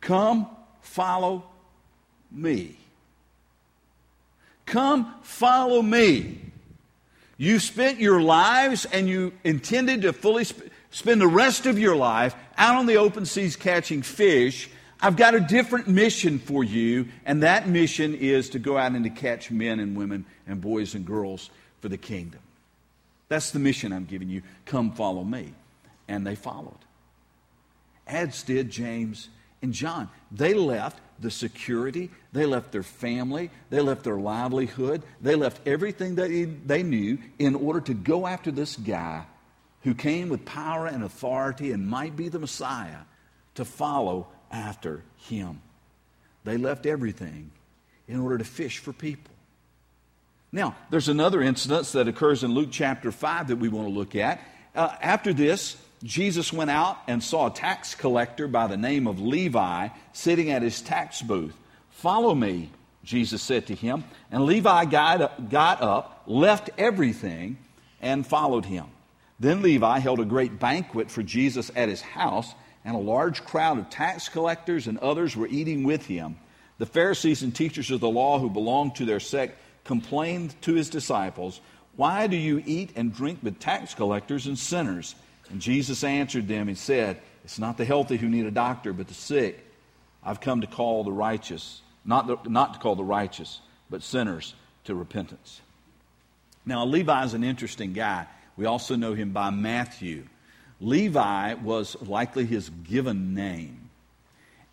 Come, 0.00 0.48
follow 0.80 1.44
me. 2.30 2.76
Come, 4.66 5.14
follow 5.22 5.82
me. 5.82 6.40
You 7.36 7.58
spent 7.58 7.98
your 7.98 8.20
lives 8.20 8.84
and 8.86 9.08
you 9.08 9.32
intended 9.44 10.02
to 10.02 10.12
fully 10.12 10.44
sp- 10.46 10.70
spend 10.90 11.20
the 11.20 11.26
rest 11.26 11.66
of 11.66 11.78
your 11.78 11.96
life 11.96 12.34
out 12.56 12.76
on 12.76 12.86
the 12.86 12.96
open 12.96 13.26
seas 13.26 13.56
catching 13.56 14.02
fish. 14.02 14.70
I've 15.00 15.16
got 15.16 15.34
a 15.34 15.40
different 15.40 15.88
mission 15.88 16.38
for 16.38 16.62
you, 16.62 17.08
and 17.24 17.42
that 17.42 17.68
mission 17.68 18.14
is 18.14 18.50
to 18.50 18.60
go 18.60 18.78
out 18.78 18.92
and 18.92 19.02
to 19.02 19.10
catch 19.10 19.50
men 19.50 19.80
and 19.80 19.96
women 19.96 20.24
and 20.46 20.60
boys 20.60 20.94
and 20.94 21.04
girls 21.04 21.50
for 21.80 21.88
the 21.88 21.98
kingdom. 21.98 22.40
That's 23.32 23.50
the 23.50 23.58
mission 23.58 23.94
I'm 23.94 24.04
giving 24.04 24.28
you. 24.28 24.42
Come 24.66 24.92
follow 24.92 25.24
me. 25.24 25.54
And 26.06 26.26
they 26.26 26.34
followed. 26.34 26.76
As 28.06 28.42
did 28.42 28.68
James 28.68 29.30
and 29.62 29.72
John. 29.72 30.10
They 30.30 30.52
left 30.52 31.00
the 31.18 31.30
security, 31.30 32.10
they 32.34 32.44
left 32.44 32.72
their 32.72 32.82
family, 32.82 33.48
they 33.70 33.80
left 33.80 34.04
their 34.04 34.18
livelihood, 34.18 35.02
they 35.22 35.34
left 35.34 35.66
everything 35.66 36.16
that 36.16 36.28
they 36.66 36.82
knew 36.82 37.16
in 37.38 37.54
order 37.54 37.80
to 37.80 37.94
go 37.94 38.26
after 38.26 38.50
this 38.50 38.76
guy 38.76 39.24
who 39.80 39.94
came 39.94 40.28
with 40.28 40.44
power 40.44 40.86
and 40.86 41.02
authority 41.02 41.72
and 41.72 41.88
might 41.88 42.14
be 42.14 42.28
the 42.28 42.38
Messiah 42.38 43.00
to 43.54 43.64
follow 43.64 44.26
after 44.50 45.04
him. 45.16 45.62
They 46.44 46.58
left 46.58 46.84
everything 46.84 47.50
in 48.06 48.20
order 48.20 48.36
to 48.36 48.44
fish 48.44 48.76
for 48.76 48.92
people. 48.92 49.32
Now, 50.54 50.76
there's 50.90 51.08
another 51.08 51.40
incident 51.40 51.86
that 51.92 52.08
occurs 52.08 52.44
in 52.44 52.52
Luke 52.52 52.68
chapter 52.70 53.10
5 53.10 53.48
that 53.48 53.56
we 53.56 53.70
want 53.70 53.88
to 53.88 53.94
look 53.94 54.14
at. 54.14 54.38
Uh, 54.74 54.94
after 55.00 55.32
this, 55.32 55.78
Jesus 56.02 56.52
went 56.52 56.70
out 56.70 56.98
and 57.08 57.22
saw 57.22 57.46
a 57.46 57.50
tax 57.50 57.94
collector 57.94 58.46
by 58.46 58.66
the 58.66 58.76
name 58.76 59.06
of 59.06 59.18
Levi 59.18 59.88
sitting 60.12 60.50
at 60.50 60.60
his 60.60 60.82
tax 60.82 61.22
booth. 61.22 61.54
Follow 61.90 62.34
me, 62.34 62.70
Jesus 63.02 63.40
said 63.40 63.68
to 63.68 63.74
him. 63.74 64.04
And 64.30 64.44
Levi 64.44 64.84
got 64.84 65.22
up, 65.82 66.24
left 66.26 66.68
everything, 66.76 67.56
and 68.02 68.26
followed 68.26 68.66
him. 68.66 68.86
Then 69.40 69.62
Levi 69.62 70.00
held 70.00 70.20
a 70.20 70.26
great 70.26 70.60
banquet 70.60 71.10
for 71.10 71.22
Jesus 71.22 71.70
at 71.74 71.88
his 71.88 72.02
house, 72.02 72.52
and 72.84 72.94
a 72.94 72.98
large 72.98 73.42
crowd 73.44 73.78
of 73.78 73.88
tax 73.88 74.28
collectors 74.28 74.86
and 74.86 74.98
others 74.98 75.34
were 75.34 75.48
eating 75.48 75.84
with 75.84 76.04
him. 76.04 76.36
The 76.76 76.86
Pharisees 76.86 77.42
and 77.42 77.54
teachers 77.54 77.90
of 77.90 78.00
the 78.00 78.08
law 78.10 78.38
who 78.38 78.50
belonged 78.50 78.96
to 78.96 79.06
their 79.06 79.20
sect 79.20 79.58
complained 79.84 80.54
to 80.62 80.74
his 80.74 80.90
disciples, 80.90 81.60
Why 81.96 82.26
do 82.26 82.36
you 82.36 82.62
eat 82.64 82.90
and 82.96 83.14
drink 83.14 83.40
with 83.42 83.58
tax 83.58 83.94
collectors 83.94 84.46
and 84.46 84.58
sinners? 84.58 85.14
And 85.50 85.60
Jesus 85.60 86.04
answered 86.04 86.48
them 86.48 86.68
and 86.68 86.78
said, 86.78 87.20
It's 87.44 87.58
not 87.58 87.76
the 87.76 87.84
healthy 87.84 88.16
who 88.16 88.28
need 88.28 88.46
a 88.46 88.50
doctor, 88.50 88.92
but 88.92 89.08
the 89.08 89.14
sick. 89.14 89.64
I've 90.24 90.40
come 90.40 90.60
to 90.60 90.66
call 90.66 91.04
the 91.04 91.12
righteous, 91.12 91.80
not, 92.04 92.26
the, 92.26 92.38
not 92.48 92.74
to 92.74 92.80
call 92.80 92.94
the 92.94 93.04
righteous, 93.04 93.60
but 93.90 94.02
sinners 94.02 94.54
to 94.84 94.94
repentance. 94.94 95.60
Now, 96.64 96.84
Levi 96.84 97.24
is 97.24 97.34
an 97.34 97.42
interesting 97.42 97.92
guy. 97.92 98.26
We 98.56 98.66
also 98.66 98.94
know 98.94 99.14
him 99.14 99.32
by 99.32 99.50
Matthew. 99.50 100.24
Levi 100.80 101.54
was 101.54 102.00
likely 102.02 102.46
his 102.46 102.70
given 102.70 103.34
name. 103.34 103.90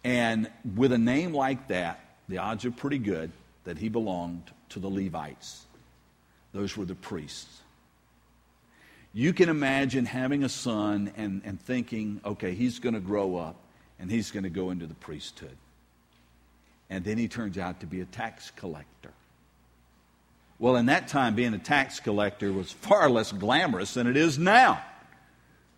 And 0.04 0.50
with 0.76 0.92
a 0.92 0.98
name 0.98 1.34
like 1.34 1.68
that, 1.70 2.00
the 2.28 2.38
odds 2.38 2.64
are 2.66 2.72
pretty 2.72 3.00
good 3.00 3.32
that 3.64 3.78
he 3.78 3.90
belonged 3.90 4.52
to 4.70 4.80
the 4.80 4.90
Levites. 4.90 5.66
Those 6.54 6.76
were 6.76 6.86
the 6.86 6.96
priests. 6.96 7.62
You 9.14 9.34
can 9.34 9.50
imagine 9.50 10.06
having 10.06 10.44
a 10.44 10.50
son 10.50 11.12
and, 11.18 11.42
and 11.44 11.60
thinking, 11.60 12.22
okay, 12.24 12.54
he's 12.54 12.80
going 12.80 12.94
to 12.94 13.00
grow 13.00 13.38
up 13.38 13.56
and 14.00 14.10
he's 14.10 14.32
going 14.32 14.44
to 14.44 14.50
go 14.50 14.70
into 14.70 14.86
the 14.86 14.94
priesthood. 14.96 15.58
And 16.90 17.04
then 17.04 17.18
he 17.18 17.28
turns 17.28 17.58
out 17.58 17.82
to 17.82 17.86
be 17.86 18.02
a 18.02 18.06
tax 18.06 18.52
collector. 18.56 19.12
Well, 20.60 20.76
in 20.76 20.88
that 20.88 21.08
time, 21.08 21.36
being 21.36 21.54
a 21.54 21.60
tax 21.60 22.00
collector 22.00 22.52
was 22.52 22.72
far 22.72 23.10
less 23.10 23.32
glamorous 23.32 23.94
than 23.94 24.08
it 24.08 24.18
is 24.18 24.38
now. 24.38 24.84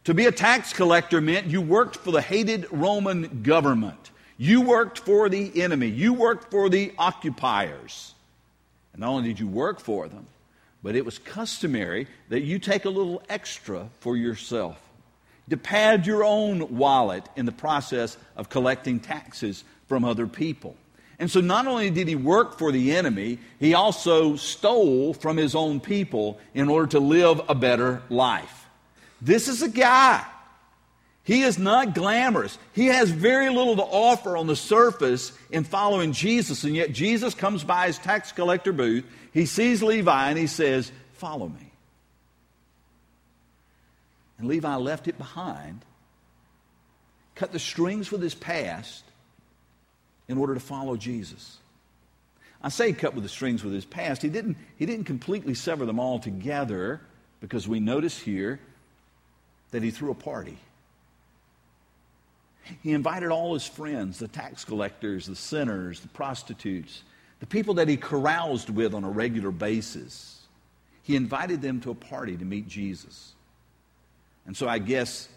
To 0.05 0.13
be 0.13 0.25
a 0.25 0.31
tax 0.31 0.73
collector 0.73 1.21
meant 1.21 1.47
you 1.47 1.61
worked 1.61 1.97
for 1.97 2.11
the 2.11 2.21
hated 2.21 2.65
Roman 2.71 3.43
government. 3.43 4.09
You 4.41 4.61
worked 4.61 4.97
for 4.97 5.29
the 5.29 5.61
enemy. 5.61 5.85
You 5.85 6.13
worked 6.13 6.49
for 6.49 6.67
the 6.67 6.93
occupiers. 6.97 8.15
And 8.91 9.01
not 9.01 9.09
only 9.09 9.27
did 9.27 9.39
you 9.39 9.45
work 9.45 9.79
for 9.79 10.07
them, 10.07 10.25
but 10.81 10.95
it 10.95 11.05
was 11.05 11.19
customary 11.19 12.07
that 12.29 12.41
you 12.41 12.57
take 12.57 12.85
a 12.85 12.89
little 12.89 13.21
extra 13.29 13.87
for 13.99 14.17
yourself 14.17 14.81
to 15.51 15.57
pad 15.57 16.07
your 16.07 16.23
own 16.23 16.75
wallet 16.75 17.23
in 17.35 17.45
the 17.45 17.51
process 17.51 18.17
of 18.35 18.49
collecting 18.49 18.99
taxes 18.99 19.63
from 19.87 20.03
other 20.03 20.25
people. 20.25 20.75
And 21.19 21.29
so 21.29 21.39
not 21.39 21.67
only 21.67 21.91
did 21.91 22.07
he 22.07 22.15
work 22.15 22.57
for 22.57 22.71
the 22.71 22.95
enemy, 22.95 23.37
he 23.59 23.75
also 23.75 24.37
stole 24.37 25.13
from 25.13 25.37
his 25.37 25.53
own 25.53 25.79
people 25.79 26.39
in 26.55 26.67
order 26.67 26.87
to 26.87 26.99
live 26.99 27.41
a 27.47 27.53
better 27.53 28.01
life. 28.09 28.65
This 29.21 29.47
is 29.47 29.61
a 29.61 29.69
guy. 29.69 30.25
He 31.23 31.43
is 31.43 31.59
not 31.59 31.93
glamorous. 31.93 32.57
He 32.73 32.87
has 32.87 33.09
very 33.09 33.49
little 33.49 33.75
to 33.75 33.83
offer 33.83 34.35
on 34.35 34.47
the 34.47 34.55
surface 34.55 35.31
in 35.51 35.63
following 35.63 36.13
Jesus, 36.13 36.63
and 36.63 36.75
yet 36.75 36.93
Jesus 36.93 37.35
comes 37.35 37.63
by 37.63 37.87
his 37.87 37.99
tax 37.99 38.31
collector 38.31 38.73
booth. 38.73 39.05
He 39.31 39.45
sees 39.45 39.83
Levi 39.83 40.29
and 40.29 40.37
he 40.37 40.47
says, 40.47 40.91
Follow 41.13 41.47
me. 41.47 41.71
And 44.39 44.47
Levi 44.47 44.75
left 44.75 45.07
it 45.07 45.19
behind, 45.19 45.85
cut 47.35 47.51
the 47.51 47.59
strings 47.59 48.11
with 48.11 48.23
his 48.23 48.33
past, 48.33 49.03
in 50.27 50.39
order 50.39 50.55
to 50.55 50.59
follow 50.59 50.95
Jesus. 50.95 51.57
I 52.63 52.69
say 52.69 52.93
cut 52.93 53.13
with 53.13 53.23
the 53.23 53.29
strings 53.29 53.63
with 53.63 53.73
his 53.73 53.85
past. 53.85 54.21
He 54.21 54.29
didn't, 54.29 54.57
he 54.77 54.85
didn't 54.85 55.05
completely 55.05 55.53
sever 55.53 55.85
them 55.85 55.99
all 55.99 56.19
together 56.19 57.01
because 57.39 57.67
we 57.67 57.79
notice 57.79 58.17
here 58.17 58.59
that 59.71 59.83
he 59.83 59.91
threw 59.91 60.11
a 60.11 60.15
party. 60.15 60.57
He 62.81 62.93
invited 62.93 63.29
all 63.29 63.53
his 63.53 63.65
friends, 63.65 64.19
the 64.19 64.27
tax 64.27 64.63
collectors, 64.63 65.25
the 65.25 65.35
sinners, 65.35 65.99
the 65.99 66.07
prostitutes, 66.09 67.03
the 67.39 67.45
people 67.45 67.75
that 67.75 67.87
he 67.87 67.97
caroused 67.97 68.69
with 68.69 68.93
on 68.93 69.03
a 69.03 69.09
regular 69.09 69.51
basis. 69.51 70.41
He 71.03 71.15
invited 71.15 71.61
them 71.61 71.81
to 71.81 71.91
a 71.91 71.95
party 71.95 72.37
to 72.37 72.45
meet 72.45 72.67
Jesus. 72.67 73.33
And 74.45 74.55
so 74.55 74.67
I 74.67 74.77
guess 74.79 75.27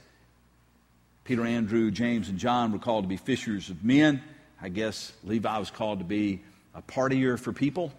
Peter, 1.24 1.44
Andrew, 1.44 1.90
James, 1.90 2.28
and 2.28 2.38
John 2.38 2.72
were 2.72 2.78
called 2.78 3.04
to 3.04 3.08
be 3.08 3.16
fishers 3.16 3.70
of 3.70 3.82
men. 3.82 4.22
I 4.60 4.68
guess 4.68 5.12
Levi 5.24 5.58
was 5.58 5.70
called 5.70 5.98
to 6.00 6.04
be 6.04 6.42
a 6.74 6.82
partier 6.82 7.38
for 7.38 7.52
people. 7.52 7.92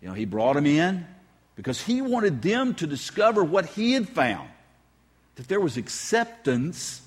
You 0.00 0.08
know, 0.08 0.14
he 0.14 0.24
brought 0.24 0.54
them 0.54 0.66
in 0.66 1.06
because 1.54 1.80
he 1.82 2.00
wanted 2.00 2.42
them 2.42 2.74
to 2.76 2.86
discover 2.86 3.44
what 3.44 3.66
he 3.66 3.92
had 3.92 4.08
found 4.08 4.48
that 5.36 5.48
there 5.48 5.60
was 5.60 5.76
acceptance 5.76 7.02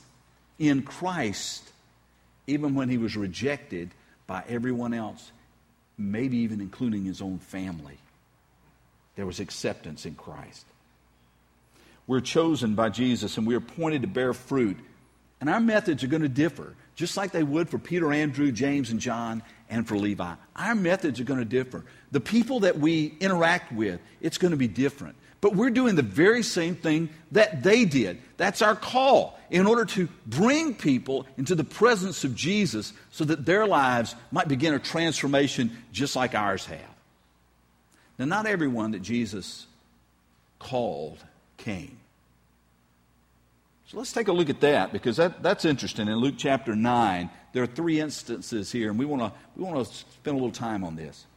in 0.59 0.83
Christ 0.83 1.63
even 2.47 2.75
when 2.75 2.89
he 2.89 2.97
was 2.97 3.15
rejected 3.17 3.91
by 4.27 4.43
everyone 4.47 4.93
else, 4.93 5.31
maybe 5.97 6.37
even 6.37 6.61
including 6.61 7.05
his 7.05 7.21
own 7.21 7.39
family. 7.39 7.97
There 9.15 9.25
was 9.25 9.39
acceptance 9.39 10.05
in 10.05 10.15
Christ. 10.15 10.65
We're 12.07 12.21
chosen 12.21 12.75
by 12.75 12.89
Jesus 12.89 13.37
and 13.37 13.47
we 13.47 13.55
are 13.55 13.59
appointed 13.59 14.01
to 14.03 14.07
bear 14.07 14.33
fruit. 14.33 14.77
And 15.41 15.49
our 15.49 15.59
methods 15.59 16.03
are 16.03 16.07
going 16.07 16.21
to 16.21 16.29
differ 16.29 16.75
just 16.95 17.17
like 17.17 17.31
they 17.31 17.43
would 17.43 17.69
for 17.69 17.77
Peter, 17.77 18.11
Andrew, 18.13 18.51
James, 18.51 18.89
and 18.89 18.99
John, 18.99 19.43
and 19.69 19.87
for 19.87 19.97
Levi. 19.97 20.33
Our 20.55 20.75
methods 20.75 21.19
are 21.19 21.25
going 21.25 21.39
to 21.39 21.45
differ. 21.45 21.83
The 22.11 22.21
people 22.21 22.61
that 22.61 22.79
we 22.79 23.15
interact 23.19 23.73
with, 23.73 23.99
it's 24.21 24.37
going 24.37 24.51
to 24.51 24.57
be 24.57 24.69
different. 24.69 25.15
But 25.45 25.55
we're 25.55 25.69
doing 25.69 25.93
the 25.93 26.01
very 26.01 26.41
same 26.41 26.75
thing 26.75 27.07
that 27.33 27.61
they 27.61 27.85
did. 27.85 28.19
That's 28.35 28.63
our 28.63 28.75
call 28.75 29.39
in 29.51 29.67
order 29.67 29.85
to 29.85 30.09
bring 30.25 30.73
people 30.73 31.27
into 31.37 31.53
the 31.53 31.63
presence 31.63 32.23
of 32.23 32.33
Jesus 32.33 32.93
so 33.11 33.25
that 33.25 33.45
their 33.45 33.67
lives 33.67 34.15
might 34.31 34.47
begin 34.47 34.73
a 34.73 34.79
transformation 34.79 35.77
just 35.91 36.15
like 36.15 36.33
ours 36.33 36.65
have. 36.65 36.95
Now, 38.17 38.25
not 38.25 38.47
everyone 38.47 38.93
that 38.93 39.03
Jesus 39.03 39.67
called 40.57 41.23
came. 41.57 41.95
So 43.85 43.99
let's 43.99 44.13
take 44.13 44.29
a 44.29 44.33
look 44.33 44.49
at 44.49 44.61
that 44.61 44.91
because 44.91 45.17
that, 45.17 45.43
that's 45.43 45.63
interesting. 45.63 46.07
In 46.07 46.15
Luke 46.15 46.35
chapter 46.39 46.75
9, 46.75 47.29
there 47.53 47.61
are 47.61 47.67
three 47.67 47.99
instances 47.99 48.71
here, 48.71 48.89
and 48.89 48.97
we 48.97 49.05
want 49.05 49.21
to 49.21 49.31
we 49.55 49.63
want 49.63 49.85
to 49.85 49.93
spend 49.93 50.33
a 50.33 50.39
little 50.39 50.49
time 50.49 50.83
on 50.83 50.95
this. 50.95 51.27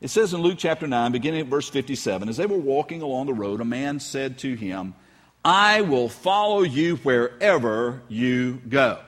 It 0.00 0.08
says 0.08 0.34
in 0.34 0.42
Luke 0.42 0.58
chapter 0.58 0.86
9, 0.86 1.12
beginning 1.12 1.40
at 1.40 1.46
verse 1.46 1.68
57, 1.68 2.28
as 2.28 2.36
they 2.36 2.46
were 2.46 2.58
walking 2.58 3.00
along 3.00 3.26
the 3.26 3.34
road, 3.34 3.60
a 3.60 3.64
man 3.64 4.00
said 4.00 4.38
to 4.38 4.54
him, 4.54 4.94
I 5.44 5.82
will 5.82 6.08
follow 6.08 6.62
you 6.62 6.96
wherever 6.96 8.02
you 8.08 8.60
go. 8.68 8.98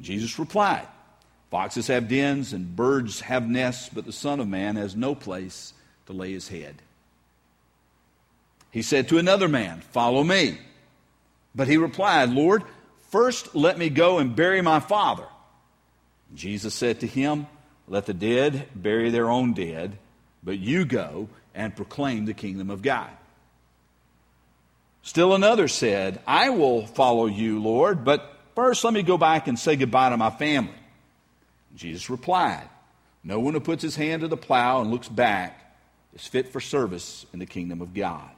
Jesus 0.00 0.38
replied, 0.38 0.86
Foxes 1.50 1.86
have 1.86 2.08
dens 2.08 2.52
and 2.52 2.76
birds 2.76 3.20
have 3.20 3.48
nests, 3.48 3.88
but 3.92 4.04
the 4.04 4.12
Son 4.12 4.38
of 4.40 4.48
Man 4.48 4.76
has 4.76 4.94
no 4.94 5.14
place 5.14 5.72
to 6.06 6.12
lay 6.12 6.32
his 6.32 6.48
head. 6.48 6.82
He 8.70 8.82
said 8.82 9.08
to 9.08 9.18
another 9.18 9.48
man, 9.48 9.80
Follow 9.92 10.22
me. 10.22 10.58
But 11.54 11.68
he 11.68 11.76
replied, 11.76 12.30
Lord, 12.30 12.62
first 13.10 13.54
let 13.54 13.78
me 13.78 13.88
go 13.88 14.18
and 14.18 14.36
bury 14.36 14.60
my 14.60 14.80
father. 14.80 15.24
Jesus 16.34 16.74
said 16.74 17.00
to 17.00 17.06
him, 17.06 17.46
Let 17.88 18.06
the 18.06 18.14
dead 18.14 18.68
bury 18.74 19.10
their 19.10 19.30
own 19.30 19.54
dead, 19.54 19.96
but 20.42 20.58
you 20.58 20.84
go 20.84 21.28
and 21.54 21.74
proclaim 21.74 22.26
the 22.26 22.34
kingdom 22.34 22.70
of 22.70 22.82
God. 22.82 23.10
Still 25.02 25.34
another 25.34 25.68
said, 25.68 26.20
I 26.26 26.50
will 26.50 26.86
follow 26.86 27.26
you, 27.26 27.62
Lord, 27.62 28.04
but 28.04 28.36
first 28.54 28.84
let 28.84 28.92
me 28.92 29.02
go 29.02 29.16
back 29.16 29.48
and 29.48 29.58
say 29.58 29.76
goodbye 29.76 30.10
to 30.10 30.16
my 30.16 30.30
family. 30.30 30.74
Jesus 31.76 32.10
replied, 32.10 32.68
No 33.24 33.40
one 33.40 33.54
who 33.54 33.60
puts 33.60 33.82
his 33.82 33.96
hand 33.96 34.20
to 34.20 34.28
the 34.28 34.36
plow 34.36 34.82
and 34.82 34.90
looks 34.90 35.08
back 35.08 35.76
is 36.14 36.26
fit 36.26 36.48
for 36.48 36.60
service 36.60 37.24
in 37.32 37.38
the 37.38 37.46
kingdom 37.46 37.80
of 37.80 37.94
God. 37.94 38.28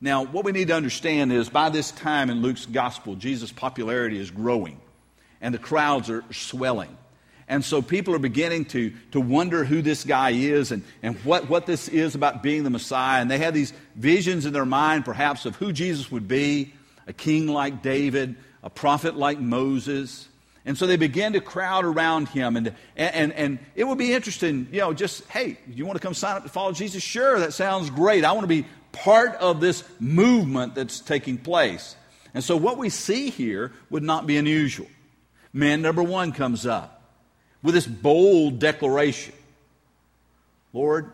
Now, 0.00 0.24
what 0.24 0.44
we 0.44 0.52
need 0.52 0.68
to 0.68 0.74
understand 0.74 1.32
is 1.32 1.48
by 1.48 1.70
this 1.70 1.90
time 1.92 2.28
in 2.28 2.42
Luke's 2.42 2.66
gospel, 2.66 3.14
Jesus' 3.14 3.52
popularity 3.52 4.18
is 4.18 4.30
growing 4.30 4.80
and 5.40 5.54
the 5.54 5.58
crowds 5.58 6.10
are 6.10 6.24
swelling. 6.30 6.96
And 7.52 7.62
so 7.62 7.82
people 7.82 8.14
are 8.14 8.18
beginning 8.18 8.64
to, 8.66 8.94
to 9.10 9.20
wonder 9.20 9.62
who 9.62 9.82
this 9.82 10.04
guy 10.04 10.30
is 10.30 10.72
and, 10.72 10.82
and 11.02 11.16
what, 11.16 11.50
what 11.50 11.66
this 11.66 11.86
is 11.86 12.14
about 12.14 12.42
being 12.42 12.64
the 12.64 12.70
Messiah. 12.70 13.20
And 13.20 13.30
they 13.30 13.36
had 13.36 13.52
these 13.52 13.74
visions 13.94 14.46
in 14.46 14.54
their 14.54 14.64
mind, 14.64 15.04
perhaps, 15.04 15.44
of 15.44 15.56
who 15.56 15.70
Jesus 15.70 16.10
would 16.10 16.26
be 16.26 16.72
a 17.06 17.12
king 17.12 17.48
like 17.48 17.82
David, 17.82 18.36
a 18.62 18.70
prophet 18.70 19.18
like 19.18 19.38
Moses. 19.38 20.26
And 20.64 20.78
so 20.78 20.86
they 20.86 20.96
begin 20.96 21.34
to 21.34 21.42
crowd 21.42 21.84
around 21.84 22.30
him. 22.30 22.56
And, 22.56 22.74
and, 22.96 23.34
and 23.34 23.58
it 23.74 23.84
would 23.84 23.98
be 23.98 24.14
interesting, 24.14 24.68
you 24.72 24.80
know, 24.80 24.94
just, 24.94 25.28
hey, 25.28 25.58
you 25.68 25.84
want 25.84 26.00
to 26.00 26.02
come 26.02 26.14
sign 26.14 26.36
up 26.36 26.44
to 26.44 26.48
follow 26.48 26.72
Jesus? 26.72 27.02
Sure, 27.02 27.38
that 27.38 27.52
sounds 27.52 27.90
great. 27.90 28.24
I 28.24 28.32
want 28.32 28.44
to 28.44 28.62
be 28.62 28.66
part 28.92 29.34
of 29.34 29.60
this 29.60 29.84
movement 30.00 30.74
that's 30.74 31.00
taking 31.00 31.36
place. 31.36 31.96
And 32.32 32.42
so 32.42 32.56
what 32.56 32.78
we 32.78 32.88
see 32.88 33.28
here 33.28 33.72
would 33.90 34.02
not 34.02 34.26
be 34.26 34.38
unusual. 34.38 34.88
Man 35.52 35.82
number 35.82 36.02
one 36.02 36.32
comes 36.32 36.64
up 36.64 37.00
with 37.62 37.74
this 37.74 37.86
bold 37.86 38.58
declaration 38.58 39.34
Lord, 40.72 41.12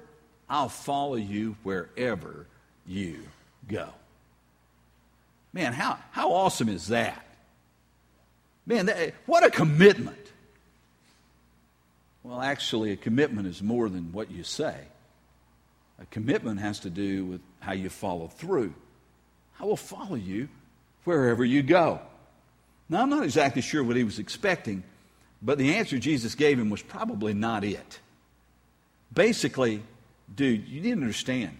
I'll 0.49 0.69
follow 0.69 1.17
you 1.17 1.57
wherever 1.63 2.47
you 2.87 3.19
go. 3.67 3.89
Man, 5.53 5.73
how, 5.73 5.99
how 6.13 6.33
awesome 6.33 6.69
is 6.69 6.89
that? 6.89 7.25
Man, 8.67 8.87
that, 8.87 9.15
what 9.27 9.45
a 9.45 9.51
commitment. 9.51 10.17
Well, 12.23 12.41
actually, 12.41 12.93
a 12.93 12.97
commitment 12.97 13.49
is 13.49 13.63
more 13.63 13.89
than 13.89 14.13
what 14.13 14.31
you 14.31 14.45
say. 14.45 14.77
A 16.01 16.07
commitment 16.07 16.61
has 16.61 16.81
to 16.81 16.91
do 16.91 17.25
with 17.25 17.41
how 17.61 17.73
you 17.73 17.89
follow 17.89 18.29
through. 18.29 18.75
I 19.59 19.65
will 19.65 19.77
follow 19.77 20.15
you 20.15 20.49
wherever 21.05 21.45
you 21.45 21.63
go. 21.63 22.01
Now, 22.89 23.03
I'm 23.03 23.11
not 23.11 23.25
exactly 23.25 23.63
sure 23.63 23.83
what 23.83 23.97
he 23.97 24.05
was 24.05 24.19
expecting, 24.19 24.83
but 25.41 25.59
the 25.59 25.77
answer 25.77 25.99
Jesus 25.99 26.35
gave 26.35 26.59
him 26.59 26.71
was 26.71 26.83
probably 26.83 27.35
not 27.35 27.65
it. 27.65 28.01
Basically, 29.13 29.83
dude, 30.35 30.69
you 30.69 30.81
to 30.83 30.93
understand, 30.93 31.57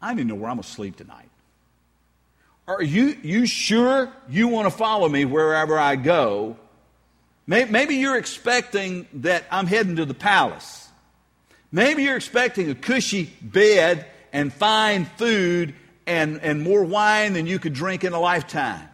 I 0.00 0.14
to 0.14 0.28
know 0.28 0.34
where 0.34 0.50
I'm 0.50 0.56
going 0.56 0.64
to 0.64 0.68
sleep 0.68 0.96
tonight. 0.96 1.30
Are 2.68 2.82
you, 2.82 3.16
you 3.22 3.46
sure 3.46 4.12
you 4.28 4.48
want 4.48 4.66
to 4.66 4.76
follow 4.76 5.08
me 5.08 5.24
wherever 5.24 5.78
I 5.78 5.96
go? 5.96 6.56
Maybe 7.46 7.96
you're 7.96 8.18
expecting 8.18 9.06
that 9.14 9.44
I'm 9.52 9.66
heading 9.66 9.96
to 9.96 10.04
the 10.04 10.14
palace. 10.14 10.88
Maybe 11.70 12.02
you're 12.02 12.16
expecting 12.16 12.70
a 12.70 12.74
cushy 12.74 13.30
bed 13.40 14.06
and 14.32 14.52
fine 14.52 15.04
food 15.04 15.74
and, 16.06 16.40
and 16.40 16.62
more 16.62 16.82
wine 16.82 17.34
than 17.34 17.46
you 17.46 17.60
could 17.60 17.72
drink 17.72 18.02
in 18.02 18.12
a 18.12 18.20
lifetime. 18.20 18.88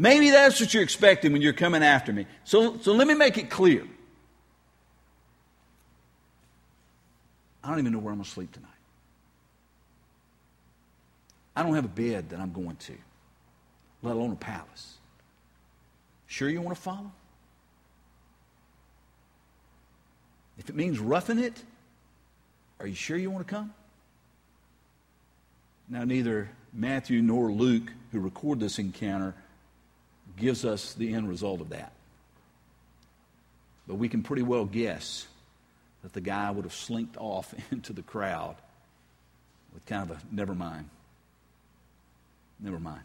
Maybe 0.00 0.30
that's 0.30 0.58
what 0.58 0.72
you're 0.72 0.82
expecting 0.82 1.30
when 1.30 1.42
you're 1.42 1.52
coming 1.52 1.82
after 1.82 2.10
me. 2.10 2.24
So, 2.44 2.78
so 2.78 2.94
let 2.94 3.06
me 3.06 3.12
make 3.12 3.36
it 3.36 3.50
clear. 3.50 3.86
I 7.62 7.68
don't 7.68 7.80
even 7.80 7.92
know 7.92 7.98
where 7.98 8.10
I'm 8.10 8.16
going 8.16 8.24
to 8.24 8.30
sleep 8.30 8.50
tonight. 8.50 8.70
I 11.54 11.62
don't 11.62 11.74
have 11.74 11.84
a 11.84 11.88
bed 11.88 12.30
that 12.30 12.40
I'm 12.40 12.50
going 12.50 12.76
to, 12.76 12.94
let 14.02 14.16
alone 14.16 14.32
a 14.32 14.36
palace. 14.36 14.96
Sure 16.26 16.48
you 16.48 16.62
want 16.62 16.74
to 16.74 16.82
follow? 16.82 17.12
If 20.56 20.70
it 20.70 20.74
means 20.74 20.98
roughing 20.98 21.38
it, 21.38 21.62
are 22.78 22.86
you 22.86 22.94
sure 22.94 23.18
you 23.18 23.30
want 23.30 23.46
to 23.46 23.54
come? 23.54 23.74
Now, 25.90 26.04
neither 26.04 26.48
Matthew 26.72 27.20
nor 27.20 27.52
Luke, 27.52 27.92
who 28.12 28.20
record 28.20 28.60
this 28.60 28.78
encounter, 28.78 29.34
gives 30.40 30.64
us 30.64 30.94
the 30.94 31.14
end 31.14 31.28
result 31.28 31.60
of 31.60 31.70
that. 31.70 31.92
But 33.86 33.96
we 33.96 34.08
can 34.08 34.22
pretty 34.22 34.42
well 34.42 34.64
guess 34.64 35.26
that 36.02 36.12
the 36.12 36.20
guy 36.20 36.50
would 36.50 36.64
have 36.64 36.74
slinked 36.74 37.16
off 37.16 37.54
into 37.70 37.92
the 37.92 38.02
crowd 38.02 38.56
with 39.72 39.86
kind 39.86 40.10
of 40.10 40.16
a 40.16 40.20
never 40.34 40.54
mind. 40.54 40.88
Never 42.58 42.78
mind. 42.78 43.02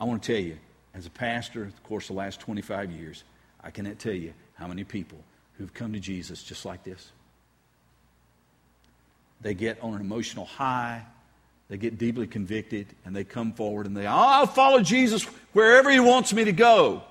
I 0.00 0.04
want 0.04 0.22
to 0.22 0.32
tell 0.32 0.42
you, 0.42 0.58
as 0.94 1.06
a 1.06 1.10
pastor, 1.10 1.64
of 1.64 1.82
course, 1.84 2.08
the 2.08 2.12
last 2.12 2.40
25 2.40 2.90
years, 2.90 3.24
I 3.62 3.70
cannot 3.70 3.98
tell 3.98 4.12
you 4.12 4.32
how 4.54 4.66
many 4.66 4.84
people 4.84 5.18
who've 5.56 5.72
come 5.72 5.92
to 5.92 6.00
Jesus 6.00 6.42
just 6.42 6.64
like 6.64 6.84
this. 6.84 7.10
They 9.40 9.54
get 9.54 9.80
on 9.82 9.94
an 9.94 10.00
emotional 10.00 10.44
high, 10.44 11.04
they 11.68 11.76
get 11.76 11.98
deeply 11.98 12.26
convicted, 12.26 12.86
and 13.04 13.14
they 13.14 13.24
come 13.24 13.52
forward 13.52 13.86
and 13.86 13.96
they, 13.96 14.06
I'll 14.06 14.46
follow 14.46 14.80
Jesus 14.80 15.24
wherever 15.52 15.90
he 15.90 16.00
wants 16.00 16.32
me 16.32 16.44
to 16.44 16.52
go. 16.52 17.02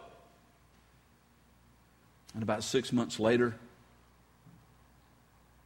And 2.34 2.44
about 2.44 2.64
six 2.64 2.92
months 2.92 3.20
later, 3.20 3.56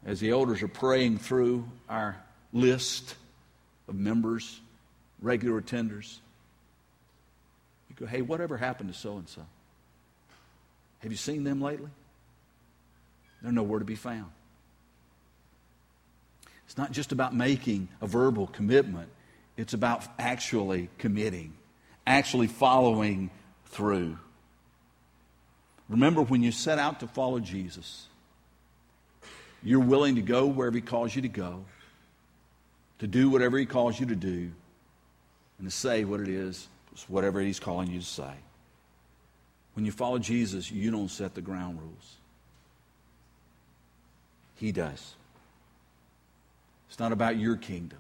as 0.06 0.20
the 0.20 0.32
elders 0.32 0.62
are 0.62 0.68
praying 0.68 1.20
through 1.20 1.70
our 1.90 2.18
list 2.52 3.16
of 3.88 3.96
members, 3.96 4.60
regular 5.22 5.62
attenders, 5.62 6.18
you 7.90 7.96
go, 7.96 8.06
hey, 8.06 8.22
whatever 8.22 8.58
happened 8.58 8.92
to 8.92 8.98
so 8.98 9.18
and 9.18 9.30
so? 9.30 9.46
Have 11.00 11.12
you 11.12 11.18
seen 11.18 11.44
them 11.44 11.62
lately? 11.62 11.90
They're 13.42 13.52
nowhere 13.52 13.80
to 13.80 13.86
be 13.86 13.96
found. 13.96 14.32
It's 16.72 16.78
not 16.78 16.94
just 16.94 17.12
about 17.12 17.36
making 17.36 17.90
a 18.00 18.08
verbal 18.08 18.48
commitment, 18.48 19.10
it's 19.58 19.74
about 19.74 20.06
actually 20.18 20.88
committing, 21.00 21.52
actually 22.08 22.48
following 22.48 23.30
through. 23.66 24.18
Remember, 25.90 26.22
when 26.22 26.42
you 26.42 26.54
set 26.54 26.80
out 26.80 27.02
to 27.02 27.08
follow 27.08 27.42
Jesus, 27.42 28.08
you're 29.62 29.82
willing 29.82 30.16
to 30.16 30.22
go 30.22 30.46
wherever 30.46 30.78
He 30.78 30.82
calls 30.82 31.14
you 31.14 31.22
to 31.24 31.28
go, 31.28 31.66
to 33.00 33.08
do 33.08 33.30
whatever 33.30 33.58
He 33.58 33.66
calls 33.66 34.00
you 34.00 34.06
to 34.06 34.16
do, 34.16 34.50
and 35.60 35.68
to 35.68 35.72
say 35.72 36.06
what 36.06 36.22
it 36.22 36.30
is, 36.30 36.70
whatever 37.10 37.42
He's 37.42 37.60
calling 37.60 37.92
you 37.92 38.00
to 38.00 38.06
say. 38.06 38.34
When 39.74 39.84
you 39.86 39.92
follow 39.92 40.20
Jesus, 40.20 40.72
you 40.72 40.90
don't 40.90 41.12
set 41.12 41.36
the 41.36 41.42
ground 41.42 41.82
rules. 41.82 42.16
He 44.56 44.72
does. 44.72 45.16
It's 46.92 47.00
not 47.00 47.14
about 47.14 47.38
your 47.38 47.56
kingdom, 47.56 48.00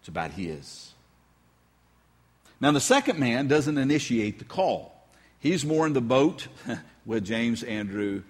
it's 0.00 0.08
about 0.08 0.32
His. 0.32 0.94
Now, 2.60 2.72
the 2.72 2.80
second 2.80 3.20
man 3.20 3.46
doesn't 3.46 3.78
initiate 3.78 4.40
the 4.40 4.44
call. 4.44 5.00
He's 5.38 5.64
more 5.64 5.86
in 5.86 5.92
the 5.92 6.00
boat 6.00 6.48
with 7.06 7.24
James, 7.24 7.62
Andrew, 7.62 8.24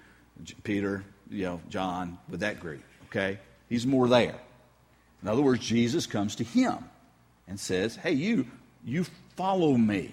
Peter, 0.64 1.02
you 1.30 1.44
know, 1.44 1.60
John, 1.70 2.18
with 2.28 2.40
that 2.40 2.60
group, 2.60 2.82
okay? 3.06 3.38
He's 3.70 3.86
more 3.86 4.06
there. 4.06 4.38
In 5.22 5.28
other 5.28 5.40
words, 5.40 5.64
Jesus 5.64 6.06
comes 6.06 6.36
to 6.36 6.44
him 6.44 6.76
and 7.48 7.58
says, 7.58 7.96
Hey, 7.96 8.12
you, 8.12 8.46
you 8.84 9.06
follow 9.36 9.78
me. 9.78 10.12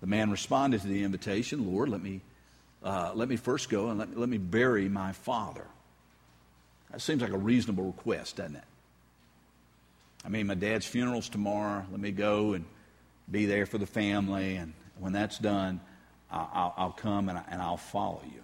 The 0.00 0.06
man 0.06 0.30
responded 0.30 0.80
to 0.80 0.86
the 0.86 1.04
invitation, 1.04 1.70
Lord, 1.70 1.90
let 1.90 2.02
me 2.02 2.22
uh, 2.82 3.12
let 3.14 3.28
me 3.28 3.36
first 3.36 3.68
go 3.68 3.90
and 3.90 3.98
let, 3.98 4.16
let 4.16 4.30
me 4.30 4.38
bury 4.38 4.88
my 4.88 5.12
father. 5.12 5.66
That 6.90 7.00
seems 7.00 7.22
like 7.22 7.32
a 7.32 7.38
reasonable 7.38 7.84
request, 7.84 8.36
doesn't 8.36 8.56
it? 8.56 8.64
I 10.24 10.28
mean, 10.28 10.46
my 10.46 10.54
dad's 10.54 10.86
funeral's 10.86 11.28
tomorrow. 11.28 11.84
Let 11.90 12.00
me 12.00 12.10
go 12.10 12.54
and 12.54 12.64
be 13.30 13.46
there 13.46 13.66
for 13.66 13.78
the 13.78 13.86
family. 13.86 14.56
And 14.56 14.72
when 14.98 15.12
that's 15.12 15.38
done, 15.38 15.80
I'll, 16.30 16.74
I'll 16.76 16.92
come 16.92 17.28
and, 17.28 17.38
I, 17.38 17.70
will 17.70 17.76
follow 17.76 18.22
you. 18.24 18.42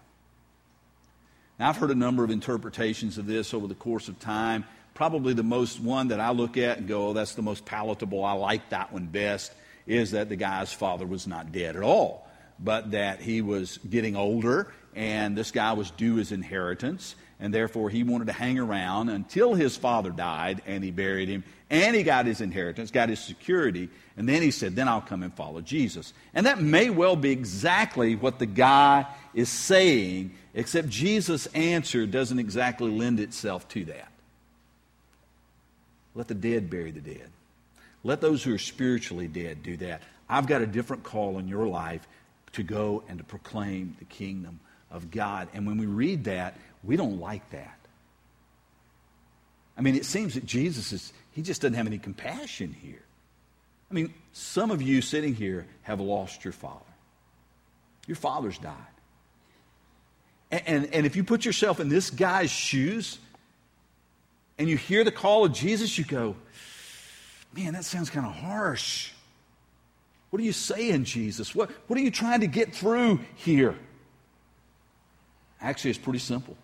Now, 1.59 1.69
I've 1.69 1.77
heard 1.77 1.91
a 1.91 1.97
number 1.97 2.25
of 2.25 2.31
interpretations 2.31 3.19
of 3.19 3.27
this 3.27 3.55
over 3.55 3.67
the 3.67 3.75
course 3.75 4.09
of 4.09 4.19
time. 4.21 4.65
Probably 4.95 5.35
the 5.35 5.43
most 5.43 5.81
one 5.81 6.09
that 6.09 6.21
I 6.21 6.31
look 6.31 6.57
at 6.57 6.79
and 6.79 6.87
go, 6.87 7.09
oh, 7.09 7.13
that's 7.13 7.35
the 7.35 7.43
most 7.43 7.65
palatable. 7.65 8.25
I 8.25 8.33
like 8.33 8.71
that 8.71 8.93
one 8.93 9.07
best, 9.07 9.53
is 9.87 10.13
that 10.13 10.29
the 10.29 10.37
guy's 10.37 10.73
father 10.73 11.07
was 11.07 11.27
not 11.27 11.53
dead 11.53 11.77
at 11.77 11.83
all 11.83 12.25
but 12.59 12.93
that 12.93 13.21
he 13.21 13.43
was 13.43 13.79
getting 13.79 14.17
older 14.17 14.73
and 14.95 15.37
this 15.37 15.51
guy 15.51 15.73
was 15.73 15.91
due 15.93 16.17
his 16.17 16.33
inheritance 16.33 17.17
and 17.45 17.53
therefore 17.53 17.91
he 17.91 18.03
wanted 18.03 18.27
to 18.27 18.33
hang 18.33 18.59
around 18.59 19.11
until 19.11 19.53
his 19.53 19.77
father 19.77 20.09
died 20.09 20.63
and 20.65 20.83
he 20.83 20.91
buried 20.91 21.29
him 21.29 21.45
and 21.69 21.95
he 21.95 22.03
got 22.03 22.25
his 22.25 22.41
inheritance 22.41 22.91
got 22.91 23.11
his 23.11 23.21
security. 23.21 23.91
And 24.17 24.27
then 24.27 24.41
he 24.41 24.51
said 24.51 24.75
then 24.75 24.89
i'll 24.89 25.03
come 25.03 25.23
and 25.23 25.35
follow 25.35 25.61
jesus. 25.61 26.15
And 26.33 26.47
that 26.47 26.63
may 26.63 26.89
well 26.89 27.17
be 27.17 27.33
exactly 27.33 28.17
what 28.17 28.39
the 28.39 28.47
guy 28.47 29.05
is 29.35 29.51
saying 29.51 30.33
except 30.55 30.89
jesus 30.89 31.45
answer 31.49 32.07
doesn't 32.07 32.39
exactly 32.39 32.91
lend 32.91 33.21
itself 33.21 33.69
to 33.69 33.85
that. 33.85 34.11
Let 36.15 36.29
the 36.29 36.35
dead 36.35 36.71
bury 36.71 36.93
the 36.93 37.03
dead. 37.03 37.29
Let 38.05 38.23
those 38.23 38.43
who 38.43 38.55
are 38.55 38.59
spiritually 38.59 39.29
dead 39.29 39.63
do 39.63 39.77
that. 39.77 40.01
I've 40.31 40.47
got 40.47 40.63
a 40.63 40.67
different 40.67 41.03
call 41.03 41.39
in 41.39 41.47
your 41.47 41.67
life 41.67 42.09
to 42.53 42.63
go 42.63 43.03
and 43.07 43.19
to 43.19 43.25
proclaim 43.25 43.97
the 43.99 44.07
kingdom 44.07 44.61
of 44.91 45.11
God. 45.11 45.49
And 45.55 45.67
when 45.67 45.79
we 45.79 45.87
read 45.87 46.25
that, 46.25 46.57
we 46.83 46.97
don't 46.97 47.19
like 47.19 47.49
that. 47.51 47.79
I 49.77 49.81
mean, 49.81 49.97
it 49.97 50.05
seems 50.05 50.35
that 50.35 50.47
Jesus 50.47 50.93
is, 50.93 51.13
he 51.33 51.43
just 51.43 51.63
doesn't 51.63 51.75
have 51.75 51.87
any 51.87 51.99
compassion 51.99 52.73
here. 52.73 53.03
I 53.91 53.95
mean, 53.95 54.15
some 54.33 54.71
of 54.71 54.81
you 54.83 55.01
sitting 55.03 55.35
here 55.35 55.67
have 55.83 56.01
lost 56.01 56.45
your 56.45 56.53
father. 56.53 56.81
Your 58.07 58.17
father's 58.17 58.59
died. 58.59 58.75
And, 60.51 60.63
and, 60.67 60.95
and 60.95 61.07
if 61.07 61.17
you 61.17 61.25
put 61.25 61.45
yourself 61.45 61.81
in 61.81 61.89
this 61.89 62.11
guy's 62.11 62.51
shoes 62.51 63.19
and 64.59 64.69
you 64.69 64.77
hear 64.77 65.05
the 65.05 65.13
call 65.13 65.45
of 65.45 65.53
Jesus, 65.53 65.99
you 65.99 66.05
go, 66.05 66.37
man, 67.57 67.73
that 67.73 67.85
sounds 67.85 68.11
kind 68.11 68.27
of 68.27 68.33
harsh. 68.33 69.11
What 70.31 70.41
are 70.41 70.45
you 70.45 70.53
saying, 70.53 71.05
Jesus? 71.05 71.55
What, 71.55 71.71
what 71.87 71.99
are 71.99 72.03
you 72.03 72.11
trying 72.11 72.41
to 72.41 72.47
get 72.47 72.75
through 72.75 73.21
here? 73.37 73.77
Actually, 75.65 75.91
it's 75.91 75.99
pretty 75.99 76.19
simple. 76.19 76.57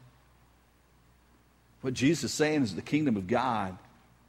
What 1.80 1.94
Jesus 1.94 2.24
is 2.24 2.32
saying 2.34 2.62
is 2.62 2.74
the 2.74 2.82
kingdom 2.82 3.16
of 3.16 3.26
God 3.26 3.78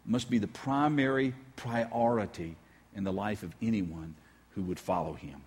must 0.05 0.29
be 0.29 0.37
the 0.37 0.47
primary 0.47 1.35
priority 1.57 2.55
in 2.95 3.03
the 3.03 3.11
life 3.11 3.43
of 3.43 3.53
anyone 3.61 4.15
who 4.51 4.61
would 4.63 4.79
follow 4.79 5.13
him. 5.13 5.41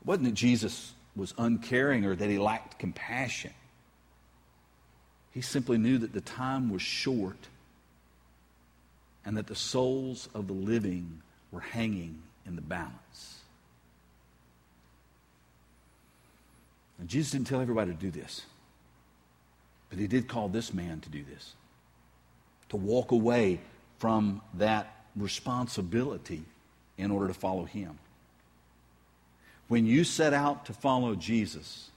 It 0.00 0.06
wasn't 0.06 0.26
that 0.26 0.34
Jesus 0.34 0.92
was 1.16 1.34
uncaring 1.36 2.04
or 2.04 2.14
that 2.14 2.30
he 2.30 2.38
lacked 2.38 2.78
compassion. 2.78 3.52
He 5.32 5.40
simply 5.40 5.78
knew 5.78 5.98
that 5.98 6.12
the 6.12 6.20
time 6.20 6.70
was 6.70 6.82
short 6.82 7.48
and 9.24 9.36
that 9.36 9.48
the 9.48 9.56
souls 9.56 10.28
of 10.32 10.46
the 10.46 10.52
living 10.52 11.22
were 11.50 11.60
hanging 11.60 12.22
in 12.46 12.54
the 12.54 12.62
balance. 12.62 13.41
Jesus 17.06 17.32
didn't 17.32 17.46
tell 17.46 17.60
everybody 17.60 17.92
to 17.92 17.96
do 17.96 18.10
this, 18.10 18.42
but 19.90 19.98
he 19.98 20.06
did 20.06 20.28
call 20.28 20.48
this 20.48 20.72
man 20.72 21.00
to 21.00 21.08
do 21.08 21.24
this 21.24 21.54
to 22.72 22.76
walk 22.78 23.12
away 23.12 23.60
from 23.98 24.40
that 24.54 25.04
responsibility 25.14 26.42
in 26.96 27.10
order 27.10 27.28
to 27.28 27.34
follow 27.34 27.64
him. 27.64 27.98
When 29.68 29.84
you 29.84 30.04
set 30.04 30.32
out 30.32 30.64
to 30.66 30.72
follow 30.72 31.14
Jesus, 31.14 31.90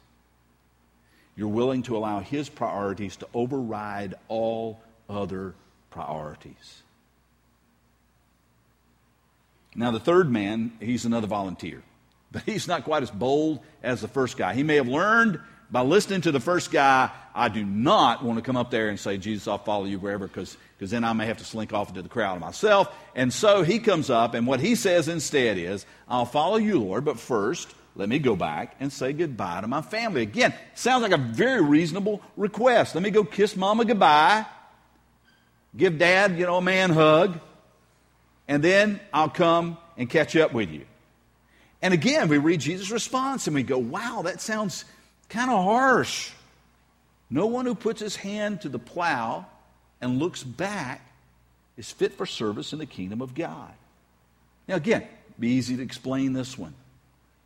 you're 1.38 1.48
willing 1.48 1.82
to 1.84 1.96
allow 1.96 2.20
his 2.20 2.50
priorities 2.50 3.16
to 3.18 3.28
override 3.34 4.16
all 4.28 4.82
other 5.10 5.54
priorities. 5.92 6.82
Now, 9.76 9.92
the 9.92 10.00
third 10.00 10.30
man, 10.30 10.74
he's 10.82 11.06
another 11.06 11.28
volunteer. 11.28 11.84
But 12.36 12.44
he's 12.44 12.68
not 12.68 12.84
quite 12.84 13.02
as 13.02 13.10
bold 13.10 13.62
as 13.82 14.02
the 14.02 14.10
first 14.10 14.36
guy. 14.36 14.54
He 14.54 14.64
may 14.64 14.76
have 14.76 14.90
learned 14.90 15.40
by 15.72 15.84
listening 15.84 16.20
to 16.20 16.34
the 16.34 16.42
first 16.42 16.70
guy, 16.70 17.10
I 17.34 17.48
do 17.48 17.64
not 17.64 18.26
want 18.26 18.38
to 18.38 18.42
come 18.42 18.58
up 18.58 18.72
there 18.72 18.90
and 18.90 19.00
say, 19.00 19.18
Jesus, 19.18 19.48
I'll 19.48 19.58
follow 19.58 19.86
you 19.86 20.00
wherever, 20.00 20.28
because 20.28 20.58
then 20.80 21.06
I 21.06 21.14
may 21.14 21.28
have 21.28 21.38
to 21.38 21.46
slink 21.46 21.72
off 21.72 21.88
into 21.88 22.02
the 22.02 22.10
crowd 22.10 22.42
myself. 22.42 22.94
And 23.16 23.32
so 23.32 23.64
he 23.64 23.80
comes 23.80 24.10
up, 24.10 24.34
and 24.34 24.46
what 24.46 24.60
he 24.60 24.76
says 24.76 25.08
instead 25.08 25.58
is, 25.58 25.86
I'll 26.10 26.26
follow 26.26 26.58
you, 26.58 26.78
Lord, 26.78 27.06
but 27.06 27.18
first, 27.18 27.74
let 27.96 28.10
me 28.10 28.20
go 28.20 28.36
back 28.36 28.76
and 28.82 28.92
say 28.92 29.14
goodbye 29.14 29.62
to 29.62 29.68
my 29.68 29.82
family. 29.82 30.22
Again, 30.22 30.54
sounds 30.74 31.04
like 31.04 31.14
a 31.14 31.18
very 31.18 31.64
reasonable 31.64 32.22
request. 32.36 32.96
Let 32.96 33.02
me 33.02 33.12
go 33.12 33.24
kiss 33.24 33.56
mama 33.56 33.86
goodbye, 33.86 34.46
give 35.76 35.98
dad, 35.98 36.38
you 36.38 36.46
know, 36.46 36.58
a 36.58 36.62
man 36.62 36.90
hug, 36.90 37.40
and 38.46 38.62
then 38.62 39.00
I'll 39.14 39.30
come 39.30 39.78
and 39.98 40.10
catch 40.10 40.36
up 40.36 40.52
with 40.52 40.70
you. 40.70 40.86
And 41.86 41.94
again, 41.94 42.30
we 42.30 42.40
read 42.40 42.62
Jesus' 42.62 42.90
response 42.90 43.46
and 43.46 43.54
we 43.54 43.62
go, 43.62 43.78
wow, 43.78 44.24
that 44.24 44.42
sounds 44.42 44.86
kind 45.30 45.52
of 45.52 45.64
harsh. 45.64 46.32
No 47.30 47.46
one 47.46 47.68
who 47.68 47.76
puts 47.76 48.02
his 48.02 48.16
hand 48.16 48.62
to 48.62 48.70
the 48.70 48.80
plow 48.80 49.46
and 50.02 50.18
looks 50.18 50.42
back 50.42 51.08
is 51.78 51.92
fit 51.92 52.14
for 52.14 52.26
service 52.26 52.74
in 52.74 52.80
the 52.80 52.88
kingdom 52.88 53.22
of 53.22 53.36
God. 53.36 53.72
Now, 54.68 54.78
again, 54.78 55.08
be 55.40 55.50
easy 55.50 55.78
to 55.78 55.84
explain 55.84 56.34
this 56.34 56.58
one. 56.58 56.74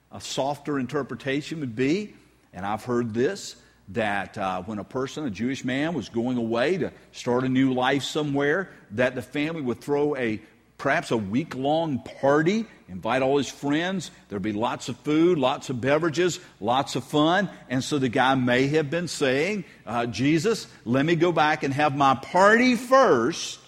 A 0.09 0.21
softer 0.21 0.79
interpretation 0.79 1.59
would 1.59 1.75
be, 1.75 2.13
and 2.53 2.65
I've 2.65 2.85
heard 2.85 3.13
this, 3.13 3.57
that 3.89 4.37
uh, 4.37 4.61
when 4.61 4.79
a 4.79 4.85
person, 4.85 5.25
a 5.25 5.29
Jewish 5.29 5.65
man, 5.65 5.93
was 5.93 6.07
going 6.07 6.37
away 6.37 6.77
to 6.77 6.93
start 7.11 7.43
a 7.43 7.49
new 7.49 7.73
life 7.73 8.03
somewhere, 8.03 8.69
that 8.91 9.15
the 9.15 9.21
family 9.21 9.63
would 9.63 9.81
throw 9.81 10.15
a 10.15 10.39
perhaps 10.79 11.11
a 11.11 11.17
week 11.17 11.53
long 11.55 11.99
party, 12.21 12.65
invite 12.87 13.21
all 13.21 13.37
his 13.37 13.49
friends. 13.49 14.09
There'd 14.29 14.41
be 14.41 14.53
lots 14.53 14.89
of 14.89 14.97
food, 14.97 15.37
lots 15.37 15.69
of 15.69 15.79
beverages, 15.79 16.39
lots 16.59 16.95
of 16.95 17.03
fun. 17.03 17.49
And 17.69 17.83
so 17.83 17.99
the 17.99 18.09
guy 18.09 18.33
may 18.33 18.67
have 18.69 18.89
been 18.89 19.07
saying, 19.07 19.65
uh, 19.85 20.07
Jesus, 20.07 20.65
let 20.85 21.05
me 21.05 21.15
go 21.15 21.31
back 21.31 21.61
and 21.61 21.71
have 21.73 21.95
my 21.95 22.15
party 22.15 22.75
first, 22.75 23.59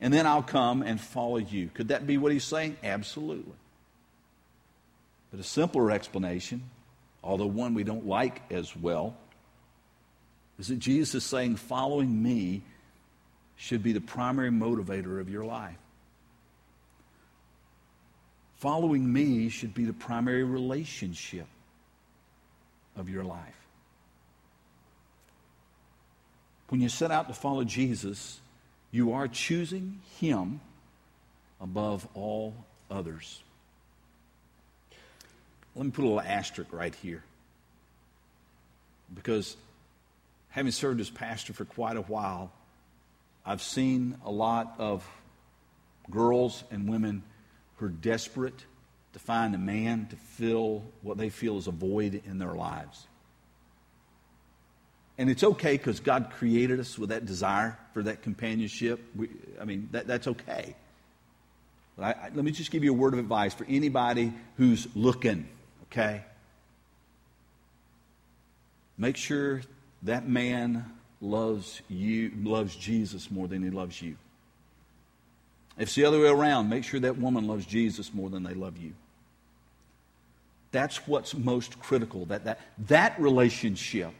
and 0.00 0.12
then 0.12 0.26
I'll 0.26 0.42
come 0.42 0.82
and 0.82 1.00
follow 1.00 1.38
you. 1.38 1.70
Could 1.72 1.88
that 1.88 2.06
be 2.06 2.18
what 2.18 2.32
he's 2.32 2.44
saying? 2.44 2.76
Absolutely. 2.82 3.54
But 5.30 5.40
a 5.40 5.44
simpler 5.44 5.90
explanation, 5.90 6.68
although 7.24 7.46
one 7.46 7.72
we 7.72 7.84
don't 7.84 8.06
like 8.06 8.42
as 8.52 8.76
well, 8.76 9.16
is 10.58 10.68
that 10.68 10.78
Jesus 10.78 11.14
is 11.14 11.24
saying, 11.24 11.56
following 11.56 12.22
me 12.22 12.62
should 13.56 13.82
be 13.82 13.92
the 13.92 14.00
primary 14.00 14.50
motivator 14.50 15.20
of 15.20 15.30
your 15.30 15.44
life. 15.44 15.76
Following 18.62 19.12
me 19.12 19.48
should 19.48 19.74
be 19.74 19.86
the 19.86 19.92
primary 19.92 20.44
relationship 20.44 21.48
of 22.94 23.08
your 23.08 23.24
life. 23.24 23.56
When 26.68 26.80
you 26.80 26.88
set 26.88 27.10
out 27.10 27.26
to 27.26 27.34
follow 27.34 27.64
Jesus, 27.64 28.40
you 28.92 29.14
are 29.14 29.26
choosing 29.26 29.98
Him 30.20 30.60
above 31.60 32.06
all 32.14 32.54
others. 32.88 33.42
Let 35.74 35.84
me 35.84 35.90
put 35.90 36.02
a 36.02 36.06
little 36.06 36.20
asterisk 36.20 36.72
right 36.72 36.94
here. 36.94 37.24
Because 39.12 39.56
having 40.50 40.70
served 40.70 41.00
as 41.00 41.10
pastor 41.10 41.52
for 41.52 41.64
quite 41.64 41.96
a 41.96 42.02
while, 42.02 42.52
I've 43.44 43.60
seen 43.60 44.18
a 44.24 44.30
lot 44.30 44.76
of 44.78 45.04
girls 46.08 46.62
and 46.70 46.88
women 46.88 47.24
who 47.82 47.88
are 47.88 47.90
desperate 47.90 48.64
to 49.12 49.18
find 49.18 49.54
a 49.54 49.58
man 49.58 50.06
to 50.10 50.16
fill 50.16 50.82
what 51.02 51.18
they 51.18 51.28
feel 51.28 51.58
is 51.58 51.66
a 51.66 51.72
void 51.72 52.22
in 52.26 52.38
their 52.38 52.54
lives. 52.54 53.06
And 55.18 55.28
it's 55.28 55.44
okay 55.44 55.76
because 55.76 56.00
God 56.00 56.30
created 56.38 56.80
us 56.80 56.98
with 56.98 57.10
that 57.10 57.26
desire 57.26 57.78
for 57.92 58.02
that 58.04 58.22
companionship. 58.22 59.00
We, 59.14 59.28
I 59.60 59.66
mean, 59.66 59.88
that, 59.92 60.06
that's 60.06 60.26
okay. 60.26 60.74
But 61.96 62.04
I, 62.04 62.10
I, 62.10 62.30
let 62.34 62.44
me 62.44 62.50
just 62.50 62.70
give 62.70 62.82
you 62.82 62.92
a 62.92 62.96
word 62.96 63.12
of 63.12 63.20
advice 63.20 63.52
for 63.52 63.66
anybody 63.68 64.32
who's 64.56 64.88
looking 64.96 65.46
Okay? 65.92 66.22
Make 68.96 69.18
sure 69.18 69.60
that 70.04 70.26
man 70.26 70.90
loves 71.20 71.82
you, 71.88 72.32
loves 72.42 72.74
Jesus 72.74 73.30
more 73.30 73.46
than 73.46 73.62
he 73.62 73.68
loves 73.68 74.00
you. 74.00 74.16
If 75.76 75.84
it's 75.84 75.94
the 75.94 76.04
other 76.04 76.20
way 76.20 76.28
around, 76.28 76.68
make 76.68 76.84
sure 76.84 77.00
that 77.00 77.18
woman 77.18 77.46
loves 77.46 77.64
Jesus 77.64 78.12
more 78.12 78.28
than 78.28 78.42
they 78.42 78.54
love 78.54 78.76
you. 78.76 78.92
That's 80.70 81.06
what's 81.06 81.34
most 81.34 81.78
critical. 81.80 82.26
That, 82.26 82.44
that, 82.44 82.60
that 82.86 83.20
relationship 83.20 84.12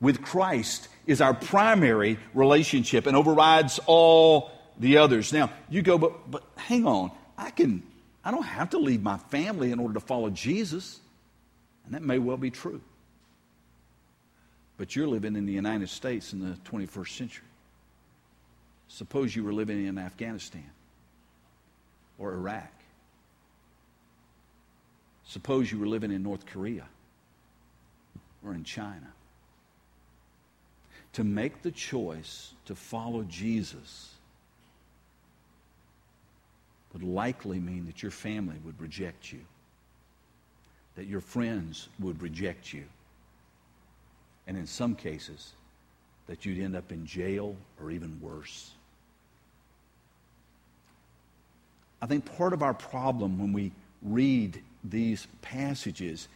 with 0.00 0.22
Christ 0.22 0.88
is 1.06 1.20
our 1.20 1.34
primary 1.34 2.18
relationship 2.34 3.06
and 3.06 3.16
overrides 3.16 3.80
all 3.86 4.50
the 4.78 4.98
others. 4.98 5.32
Now, 5.32 5.50
you 5.68 5.82
go, 5.82 5.98
but, 5.98 6.30
but 6.30 6.42
hang 6.56 6.86
on. 6.86 7.10
I 7.36 7.50
can, 7.50 7.82
I 8.24 8.30
don't 8.30 8.42
have 8.42 8.70
to 8.70 8.78
leave 8.78 9.02
my 9.02 9.18
family 9.18 9.72
in 9.72 9.78
order 9.78 9.94
to 9.94 10.00
follow 10.00 10.30
Jesus. 10.30 11.00
And 11.84 11.94
that 11.94 12.02
may 12.02 12.18
well 12.18 12.38
be 12.38 12.50
true. 12.50 12.80
But 14.78 14.96
you're 14.96 15.08
living 15.08 15.36
in 15.36 15.44
the 15.44 15.52
United 15.52 15.90
States 15.90 16.32
in 16.32 16.40
the 16.40 16.56
21st 16.70 17.16
century. 17.16 17.44
Suppose 18.88 19.36
you 19.36 19.44
were 19.44 19.52
living 19.52 19.86
in 19.86 19.98
Afghanistan 19.98 20.70
or 22.20 22.32
Iraq. 22.34 22.72
Suppose 25.24 25.72
you 25.72 25.78
were 25.78 25.88
living 25.88 26.12
in 26.12 26.22
North 26.22 26.46
Korea 26.46 26.86
or 28.44 28.54
in 28.54 28.62
China. 28.62 29.12
To 31.14 31.24
make 31.24 31.62
the 31.62 31.72
choice 31.72 32.52
to 32.66 32.76
follow 32.76 33.24
Jesus 33.24 34.14
would 36.92 37.02
likely 37.02 37.58
mean 37.58 37.86
that 37.86 38.02
your 38.02 38.12
family 38.12 38.56
would 38.64 38.80
reject 38.80 39.32
you 39.32 39.40
that 41.00 41.06
your 41.06 41.20
friends 41.20 41.88
would 41.98 42.20
reject 42.20 42.74
you. 42.74 42.84
And 44.46 44.56
in 44.56 44.66
some 44.66 44.94
cases, 44.94 45.52
that 46.26 46.44
you'd 46.44 46.62
end 46.62 46.76
up 46.76 46.92
in 46.92 47.06
jail 47.06 47.56
or 47.80 47.90
even 47.90 48.20
worse. 48.20 48.72
I 52.02 52.06
think 52.06 52.24
part 52.36 52.52
of 52.52 52.62
our 52.62 52.74
problem 52.74 53.38
when 53.38 53.52
we 53.52 53.72
read 54.02 54.62
these 54.82 55.26
passages 55.42 56.28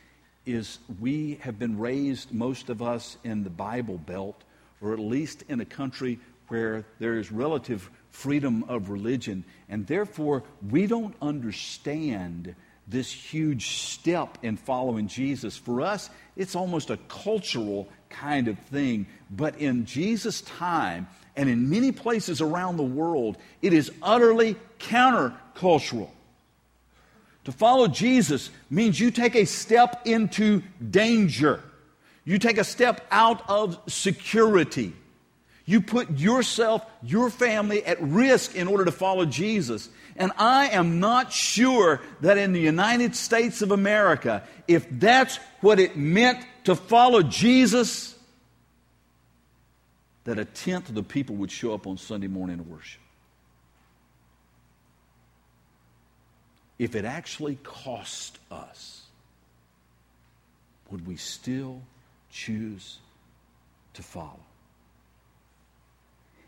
is 0.45 0.79
we 1.01 1.39
have 1.41 1.59
been 1.59 1.79
raised, 1.79 2.33
most 2.33 2.69
of 2.69 2.83
us, 2.83 3.17
in 3.25 3.45
the 3.45 3.51
Bible 3.51 3.97
Belt, 3.97 4.43
or 4.83 4.93
at 4.93 4.99
least 4.99 5.45
in 5.49 5.61
a 5.61 5.65
country 5.65 6.19
where 6.49 6.85
there 6.99 7.19
is 7.19 7.33
relative 7.33 7.91
freedom 8.11 8.65
of 8.69 8.91
religion, 8.91 9.45
and 9.69 9.87
therefore 9.87 10.43
we 10.71 10.87
don't 10.87 11.15
understand 11.23 12.55
this 12.87 13.11
huge 13.11 13.79
step 13.79 14.37
in 14.43 14.59
following 14.59 15.09
Jesus. 15.09 15.57
For 15.57 15.81
us, 15.81 16.11
it's 16.37 16.55
almost 16.55 16.91
a 16.91 16.99
cultural 17.09 17.89
kind 18.11 18.47
of 18.47 18.59
thing. 18.59 19.07
But 19.31 19.59
in 19.59 19.87
Jesus' 19.87 20.43
time, 20.43 21.09
and 21.35 21.49
in 21.49 21.71
many 21.71 21.93
places 21.93 22.43
around 22.43 22.77
the 22.77 22.83
world, 22.83 23.39
it 23.63 23.73
is 23.73 23.91
utterly 24.03 24.57
countercultural. 25.55 26.09
To 27.45 27.53
follow 27.53 27.89
Jesus 27.89 28.51
means 28.71 28.99
you 28.99 29.11
take 29.11 29.35
a 29.35 29.45
step 29.45 30.03
into 30.07 30.63
danger. 30.91 31.63
You 32.25 32.39
take 32.39 32.59
a 32.59 32.65
step 32.65 33.07
out 33.11 33.49
of 33.49 33.79
security. 33.87 34.95
You 35.67 35.81
put 35.83 36.19
yourself, 36.19 36.85
your 37.03 37.31
family 37.31 37.85
at 37.85 38.01
risk 38.01 38.55
in 38.55 38.69
order 38.69 38.87
to 38.87 38.93
follow 38.93 39.27
Jesus. 39.27 39.89
And 40.17 40.33
I 40.39 40.69
am 40.69 41.01
not 41.01 41.33
sure 41.33 42.01
that 42.21 42.39
in 42.39 42.53
the 42.53 42.61
United 42.61 43.15
States 43.15 43.63
of 43.63 43.73
America, 43.73 44.43
if 44.69 44.87
that's 44.91 45.39
what 45.61 45.81
it 45.81 45.97
meant 45.97 46.45
to 46.65 46.75
follow 46.75 47.23
Jesus, 47.23 48.17
that 50.25 50.39
a 50.39 50.45
tenth 50.45 50.89
of 50.89 50.95
the 50.95 51.03
people 51.03 51.37
would 51.37 51.51
show 51.51 51.75
up 51.75 51.87
on 51.87 51.99
Sunday 51.99 52.29
morning 52.29 52.57
to 52.57 52.63
worship. 52.63 53.04
If 56.79 56.95
it 56.95 57.05
actually 57.05 57.57
cost 57.63 58.39
us, 58.51 59.03
would 60.91 61.07
we 61.07 61.17
still 61.17 61.81
choose 62.31 62.99
to 63.95 64.03
follow? 64.03 64.41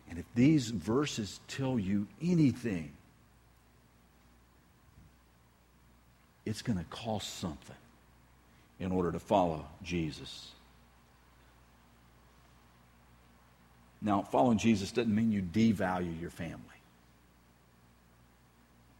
And 0.08 0.18
if 0.18 0.24
these 0.34 0.70
verses 0.70 1.40
tell 1.48 1.78
you 1.78 2.06
anything, 2.22 2.92
it's 6.44 6.62
going 6.62 6.78
to 6.78 6.84
cost 6.84 7.38
something 7.38 7.76
in 8.78 8.92
order 8.92 9.10
to 9.12 9.18
follow 9.18 9.66
Jesus. 9.82 10.52
Now, 14.00 14.22
following 14.22 14.58
Jesus 14.58 14.92
doesn't 14.92 15.12
mean 15.12 15.32
you 15.32 15.42
devalue 15.42 16.20
your 16.20 16.30
family, 16.30 16.75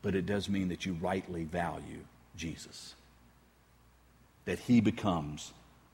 but 0.06 0.14
it 0.14 0.24
does 0.24 0.48
mean 0.48 0.68
that 0.68 0.86
you 0.86 0.92
rightly 1.00 1.42
value 1.42 1.98
Jesus. 2.36 2.94
that 4.46 4.58
he 4.60 4.80
becomes 4.80 5.52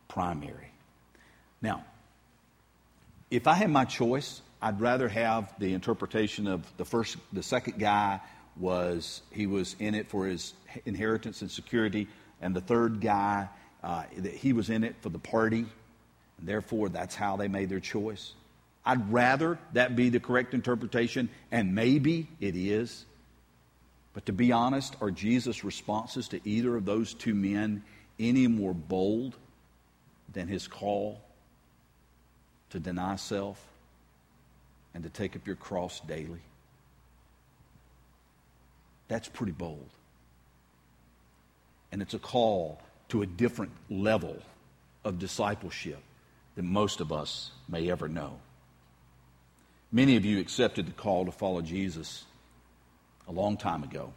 primary. 0.08 0.70
Now, 1.60 1.84
if 3.30 3.46
I 3.46 3.54
had 3.54 3.70
my 3.70 3.84
choice, 3.84 4.40
I'd 4.60 4.80
rather 4.80 5.08
have 5.08 5.52
the 5.58 5.72
interpretation 5.74 6.46
of 6.46 6.64
the 6.76 6.84
first, 6.84 7.16
the 7.32 7.42
second 7.42 7.78
guy 7.78 8.20
was 8.56 9.22
he 9.32 9.46
was 9.46 9.74
in 9.80 9.94
it 9.94 10.08
for 10.08 10.26
his 10.26 10.52
inheritance 10.84 11.40
and 11.40 11.50
security, 11.50 12.06
and 12.40 12.54
the 12.54 12.60
third 12.60 13.00
guy 13.00 13.48
uh, 13.82 14.04
that 14.18 14.34
he 14.34 14.52
was 14.52 14.68
in 14.68 14.84
it 14.84 14.94
for 15.00 15.08
the 15.08 15.18
party, 15.18 15.64
and 16.38 16.46
therefore 16.46 16.90
that's 16.90 17.14
how 17.14 17.36
they 17.36 17.48
made 17.48 17.70
their 17.70 17.80
choice. 17.80 18.34
I'd 18.84 19.10
rather 19.10 19.58
that 19.72 19.96
be 19.96 20.10
the 20.10 20.20
correct 20.20 20.52
interpretation, 20.52 21.30
and 21.50 21.74
maybe 21.74 22.28
it 22.40 22.54
is. 22.54 23.06
But 24.14 24.26
to 24.26 24.32
be 24.32 24.52
honest, 24.52 24.96
are 25.00 25.10
Jesus' 25.10 25.64
responses 25.64 26.28
to 26.28 26.40
either 26.44 26.76
of 26.76 26.84
those 26.84 27.14
two 27.14 27.34
men 27.34 27.82
any 28.18 28.46
more 28.46 28.74
bold 28.74 29.36
than 30.32 30.48
his 30.48 30.66
call 30.66 31.20
to 32.70 32.78
deny 32.78 33.16
self 33.16 33.62
and 34.94 35.02
to 35.04 35.10
take 35.10 35.34
up 35.34 35.46
your 35.46 35.56
cross 35.56 36.00
daily? 36.00 36.40
That's 39.08 39.28
pretty 39.28 39.52
bold. 39.52 39.88
And 41.90 42.00
it's 42.00 42.14
a 42.14 42.18
call 42.18 42.80
to 43.08 43.22
a 43.22 43.26
different 43.26 43.72
level 43.90 44.38
of 45.04 45.18
discipleship 45.18 45.98
than 46.54 46.66
most 46.66 47.00
of 47.00 47.12
us 47.12 47.50
may 47.68 47.90
ever 47.90 48.08
know. 48.08 48.38
Many 49.90 50.16
of 50.16 50.24
you 50.24 50.40
accepted 50.40 50.86
the 50.86 50.92
call 50.92 51.26
to 51.26 51.32
follow 51.32 51.60
Jesus 51.60 52.24
a 53.32 53.40
long 53.40 53.56
time 53.56 53.82
ago. 53.82 54.12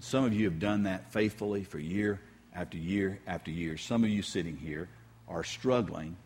Some 0.00 0.24
of 0.24 0.32
you 0.32 0.44
have 0.44 0.60
done 0.60 0.84
that 0.84 1.12
faithfully 1.12 1.64
for 1.64 1.78
year 1.78 2.20
after 2.54 2.76
year 2.76 3.18
after 3.26 3.50
year. 3.50 3.76
Some 3.76 4.04
of 4.04 4.10
you 4.10 4.22
sitting 4.22 4.56
here 4.56 4.88
are 5.28 5.42
struggling. 5.42 6.16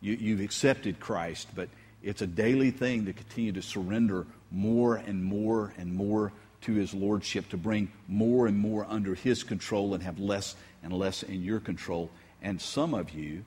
You, 0.00 0.36
have 0.36 0.44
accepted 0.44 0.98
Christ, 0.98 1.48
but 1.54 1.68
it's 2.02 2.22
a 2.22 2.26
daily 2.26 2.72
thing 2.72 3.06
to 3.06 3.12
continue 3.12 3.52
to 3.52 3.62
surrender 3.62 4.26
more 4.50 4.96
and 4.96 5.22
more 5.22 5.72
and 5.78 5.94
more 5.94 6.32
to 6.62 6.72
His 6.72 6.92
Lordship, 6.92 7.48
to 7.50 7.56
bring 7.56 7.92
more 8.08 8.48
and 8.48 8.58
more 8.58 8.84
under 8.88 9.14
His 9.14 9.44
control 9.44 9.94
and 9.94 10.02
have 10.02 10.18
less 10.18 10.56
and 10.82 10.92
less 10.92 11.22
in 11.22 11.44
your 11.44 11.60
control. 11.60 12.10
And 12.42 12.60
some 12.60 12.94
of 12.94 13.10
you, 13.10 13.44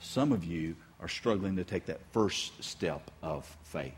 some 0.00 0.32
of 0.32 0.44
you 0.44 0.74
are 0.98 1.08
struggling 1.08 1.56
to 1.56 1.64
take 1.64 1.86
that 1.86 2.00
first 2.10 2.64
step 2.64 3.10
of 3.22 3.44
faith. 3.62 3.94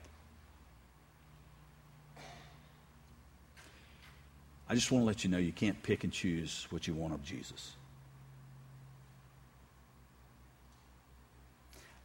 I 4.72 4.74
just 4.74 4.90
want 4.90 5.02
to 5.02 5.06
let 5.06 5.22
you 5.22 5.28
know 5.28 5.36
you 5.36 5.52
can't 5.52 5.82
pick 5.82 6.02
and 6.02 6.10
choose 6.10 6.66
what 6.70 6.86
you 6.86 6.94
want 6.94 7.12
of 7.12 7.22
Jesus. 7.22 7.72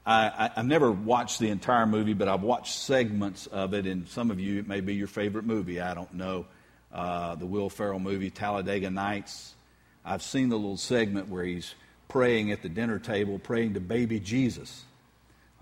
I, 0.06 0.52
have 0.54 0.66
never 0.66 0.92
watched 0.92 1.40
the 1.40 1.48
entire 1.50 1.86
movie, 1.86 2.12
but 2.12 2.28
I've 2.28 2.42
watched 2.42 2.76
segments 2.76 3.48
of 3.48 3.74
it, 3.74 3.86
and 3.86 4.06
some 4.10 4.32
of 4.32 4.42
you, 4.42 4.60
it 4.60 4.68
may 4.68 4.82
be 4.82 4.96
your 4.96 5.08
favorite 5.08 5.46
movie. 5.46 5.80
I 5.80 5.94
don't 5.94 6.14
know. 6.14 6.46
Uh, 6.92 7.36
the 7.36 7.46
Will 7.46 7.70
Ferrell 7.70 8.02
movie, 8.02 8.30
Talladega 8.30 8.90
Nights. 8.90 9.56
I've 10.04 10.22
seen 10.22 10.50
the 10.50 10.58
little 10.58 10.76
segment 10.76 11.30
where 11.30 11.46
he's 11.46 11.74
praying 12.10 12.52
at 12.52 12.64
the 12.64 12.70
dinner 12.70 13.00
table, 13.00 13.40
praying 13.40 13.76
to 13.76 13.80
baby 13.80 14.20
Jesus. 14.20 14.84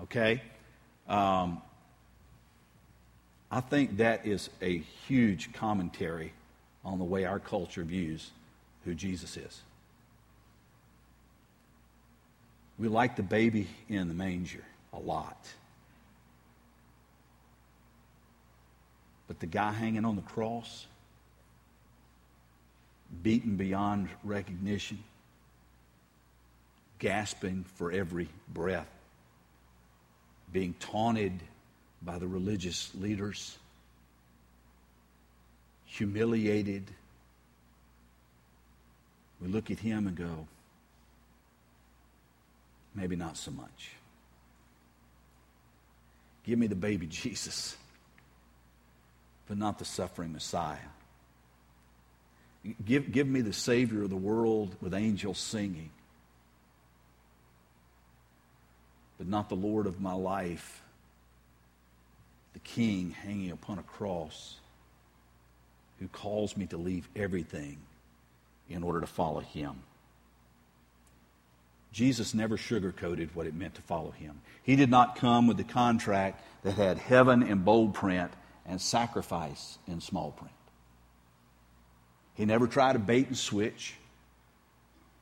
Okay? 0.01 0.41
Um, 1.07 1.61
I 3.51 3.61
think 3.61 3.97
that 3.97 4.25
is 4.25 4.49
a 4.59 4.79
huge 4.79 5.53
commentary 5.53 6.33
on 6.85 6.99
the 6.99 7.03
way 7.03 7.25
our 7.25 7.39
culture 7.39 7.83
views 7.83 8.29
who 8.85 8.93
Jesus 8.93 9.35
is. 9.35 9.61
We 12.77 12.87
like 12.87 13.15
the 13.15 13.23
baby 13.23 13.67
in 13.89 14.07
the 14.07 14.13
manger 14.13 14.63
a 14.93 14.99
lot. 14.99 15.37
But 19.27 19.39
the 19.39 19.47
guy 19.47 19.71
hanging 19.71 20.05
on 20.05 20.15
the 20.15 20.21
cross, 20.21 20.85
beaten 23.23 23.55
beyond 23.55 24.09
recognition, 24.23 25.03
gasping 26.99 27.65
for 27.75 27.91
every 27.91 28.29
breath, 28.53 28.89
being 30.53 30.75
taunted 30.79 31.33
by 32.03 32.19
the 32.19 32.27
religious 32.27 32.91
leaders 32.93 33.57
humiliated, 35.97 36.83
we 39.41 39.47
look 39.47 39.71
at 39.71 39.79
him 39.79 40.07
and 40.07 40.17
go, 40.17 40.47
maybe 42.93 43.15
not 43.15 43.37
so 43.37 43.51
much. 43.51 43.91
Give 46.43 46.59
me 46.59 46.67
the 46.67 46.75
baby 46.75 47.07
Jesus, 47.09 47.77
but 49.47 49.57
not 49.57 49.79
the 49.79 49.85
suffering 49.85 50.33
Messiah. 50.33 50.77
Give, 52.83 53.11
give 53.11 53.27
me 53.27 53.41
the 53.41 53.53
Savior 53.53 54.03
of 54.03 54.09
the 54.09 54.15
world 54.15 54.75
with 54.81 54.93
angels 54.93 55.37
singing, 55.37 55.91
but 59.17 59.27
not 59.27 59.49
the 59.49 59.55
Lord 59.55 59.85
of 59.85 60.01
my 60.01 60.13
life, 60.13 60.81
the 62.53 62.59
King 62.59 63.11
hanging 63.11 63.51
upon 63.51 63.77
a 63.77 63.83
cross 63.83 64.55
who 66.05 66.09
calls 66.09 66.55
me 66.55 66.67
to 66.67 66.77
leave 66.77 67.09
everything 67.15 67.77
in 68.69 68.83
order 68.83 69.01
to 69.01 69.07
follow 69.07 69.39
him. 69.39 69.73
Jesus 71.91 72.35
never 72.35 72.57
sugarcoated 72.57 73.29
what 73.33 73.47
it 73.47 73.55
meant 73.55 73.75
to 73.75 73.81
follow 73.81 74.11
him. 74.11 74.39
He 74.61 74.75
did 74.75 74.91
not 74.91 75.15
come 75.15 75.47
with 75.47 75.57
the 75.57 75.63
contract 75.63 76.43
that 76.63 76.75
had 76.75 76.99
heaven 76.99 77.41
in 77.41 77.59
bold 77.59 77.95
print 77.95 78.31
and 78.67 78.79
sacrifice 78.79 79.79
in 79.87 79.99
small 79.99 80.31
print. 80.31 80.53
He 82.35 82.45
never 82.45 82.67
tried 82.67 82.93
to 82.93 82.99
bait 82.99 83.27
and 83.27 83.37
switch 83.37 83.95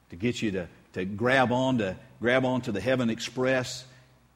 to 0.10 0.18
get 0.18 0.42
you 0.42 0.52
to, 0.52 0.68
to 0.94 1.06
grab 1.06 1.52
on 1.54 1.78
to 1.78 1.96
grab 2.20 2.44
onto 2.44 2.74
the 2.74 2.82
heaven 2.82 3.10
express 3.10 3.86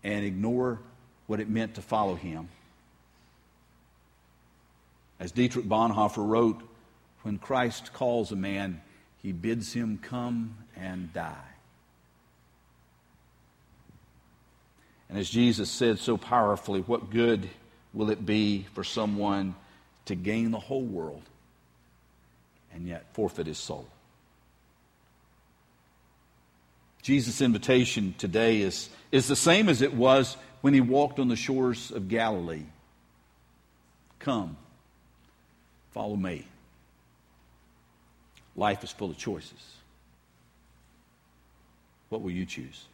and 0.03 0.23
ignore 0.23 0.79
what 1.25 1.41
it 1.41 1.49
meant 1.49 1.75
to 1.75 1.81
follow 1.81 2.15
him. 2.15 2.47
As 5.19 5.31
Dietrich 5.31 5.65
Bonhoeffer 5.65 6.27
wrote, 6.27 6.61
when 7.23 7.39
Christ 7.39 7.91
calls 7.93 8.31
a 8.31 8.35
man, 8.35 8.81
he 9.21 9.31
bids 9.31 9.73
him 9.73 9.99
come 10.01 10.57
and 10.75 11.11
die. 11.11 11.35
And 15.09 15.17
as 15.17 15.29
Jesus 15.29 15.71
said 15.71 15.99
so 15.99 16.17
powerfully, 16.17 16.81
what 16.81 17.09
good 17.09 17.49
will 17.93 18.11
it 18.11 18.25
be 18.25 18.65
for 18.73 18.83
someone 18.83 19.55
to 20.05 20.15
gain 20.15 20.51
the 20.51 20.59
whole 20.59 20.83
world 20.83 21.23
and 22.73 22.87
yet 22.87 23.05
forfeit 23.13 23.47
his 23.47 23.57
soul? 23.57 23.87
Jesus' 27.01 27.41
invitation 27.41 28.13
today 28.17 28.61
is, 28.61 28.89
is 29.13 29.27
the 29.27 29.35
same 29.35 29.69
as 29.69 29.81
it 29.81 29.93
was 29.93 30.35
when 30.61 30.73
he 30.73 30.81
walked 30.81 31.19
on 31.19 31.29
the 31.29 31.37
shores 31.37 31.89
of 31.91 32.09
Galilee. 32.09 32.65
Come 34.19 34.57
Follow 35.97 36.15
me. 36.15 36.45
Life 38.55 38.83
is 38.83 38.91
full 38.91 39.09
of 39.09 39.17
choices. 39.17 39.77
What 42.09 42.21
will 42.21 42.29
you 42.29 42.45
choose? 42.45 42.85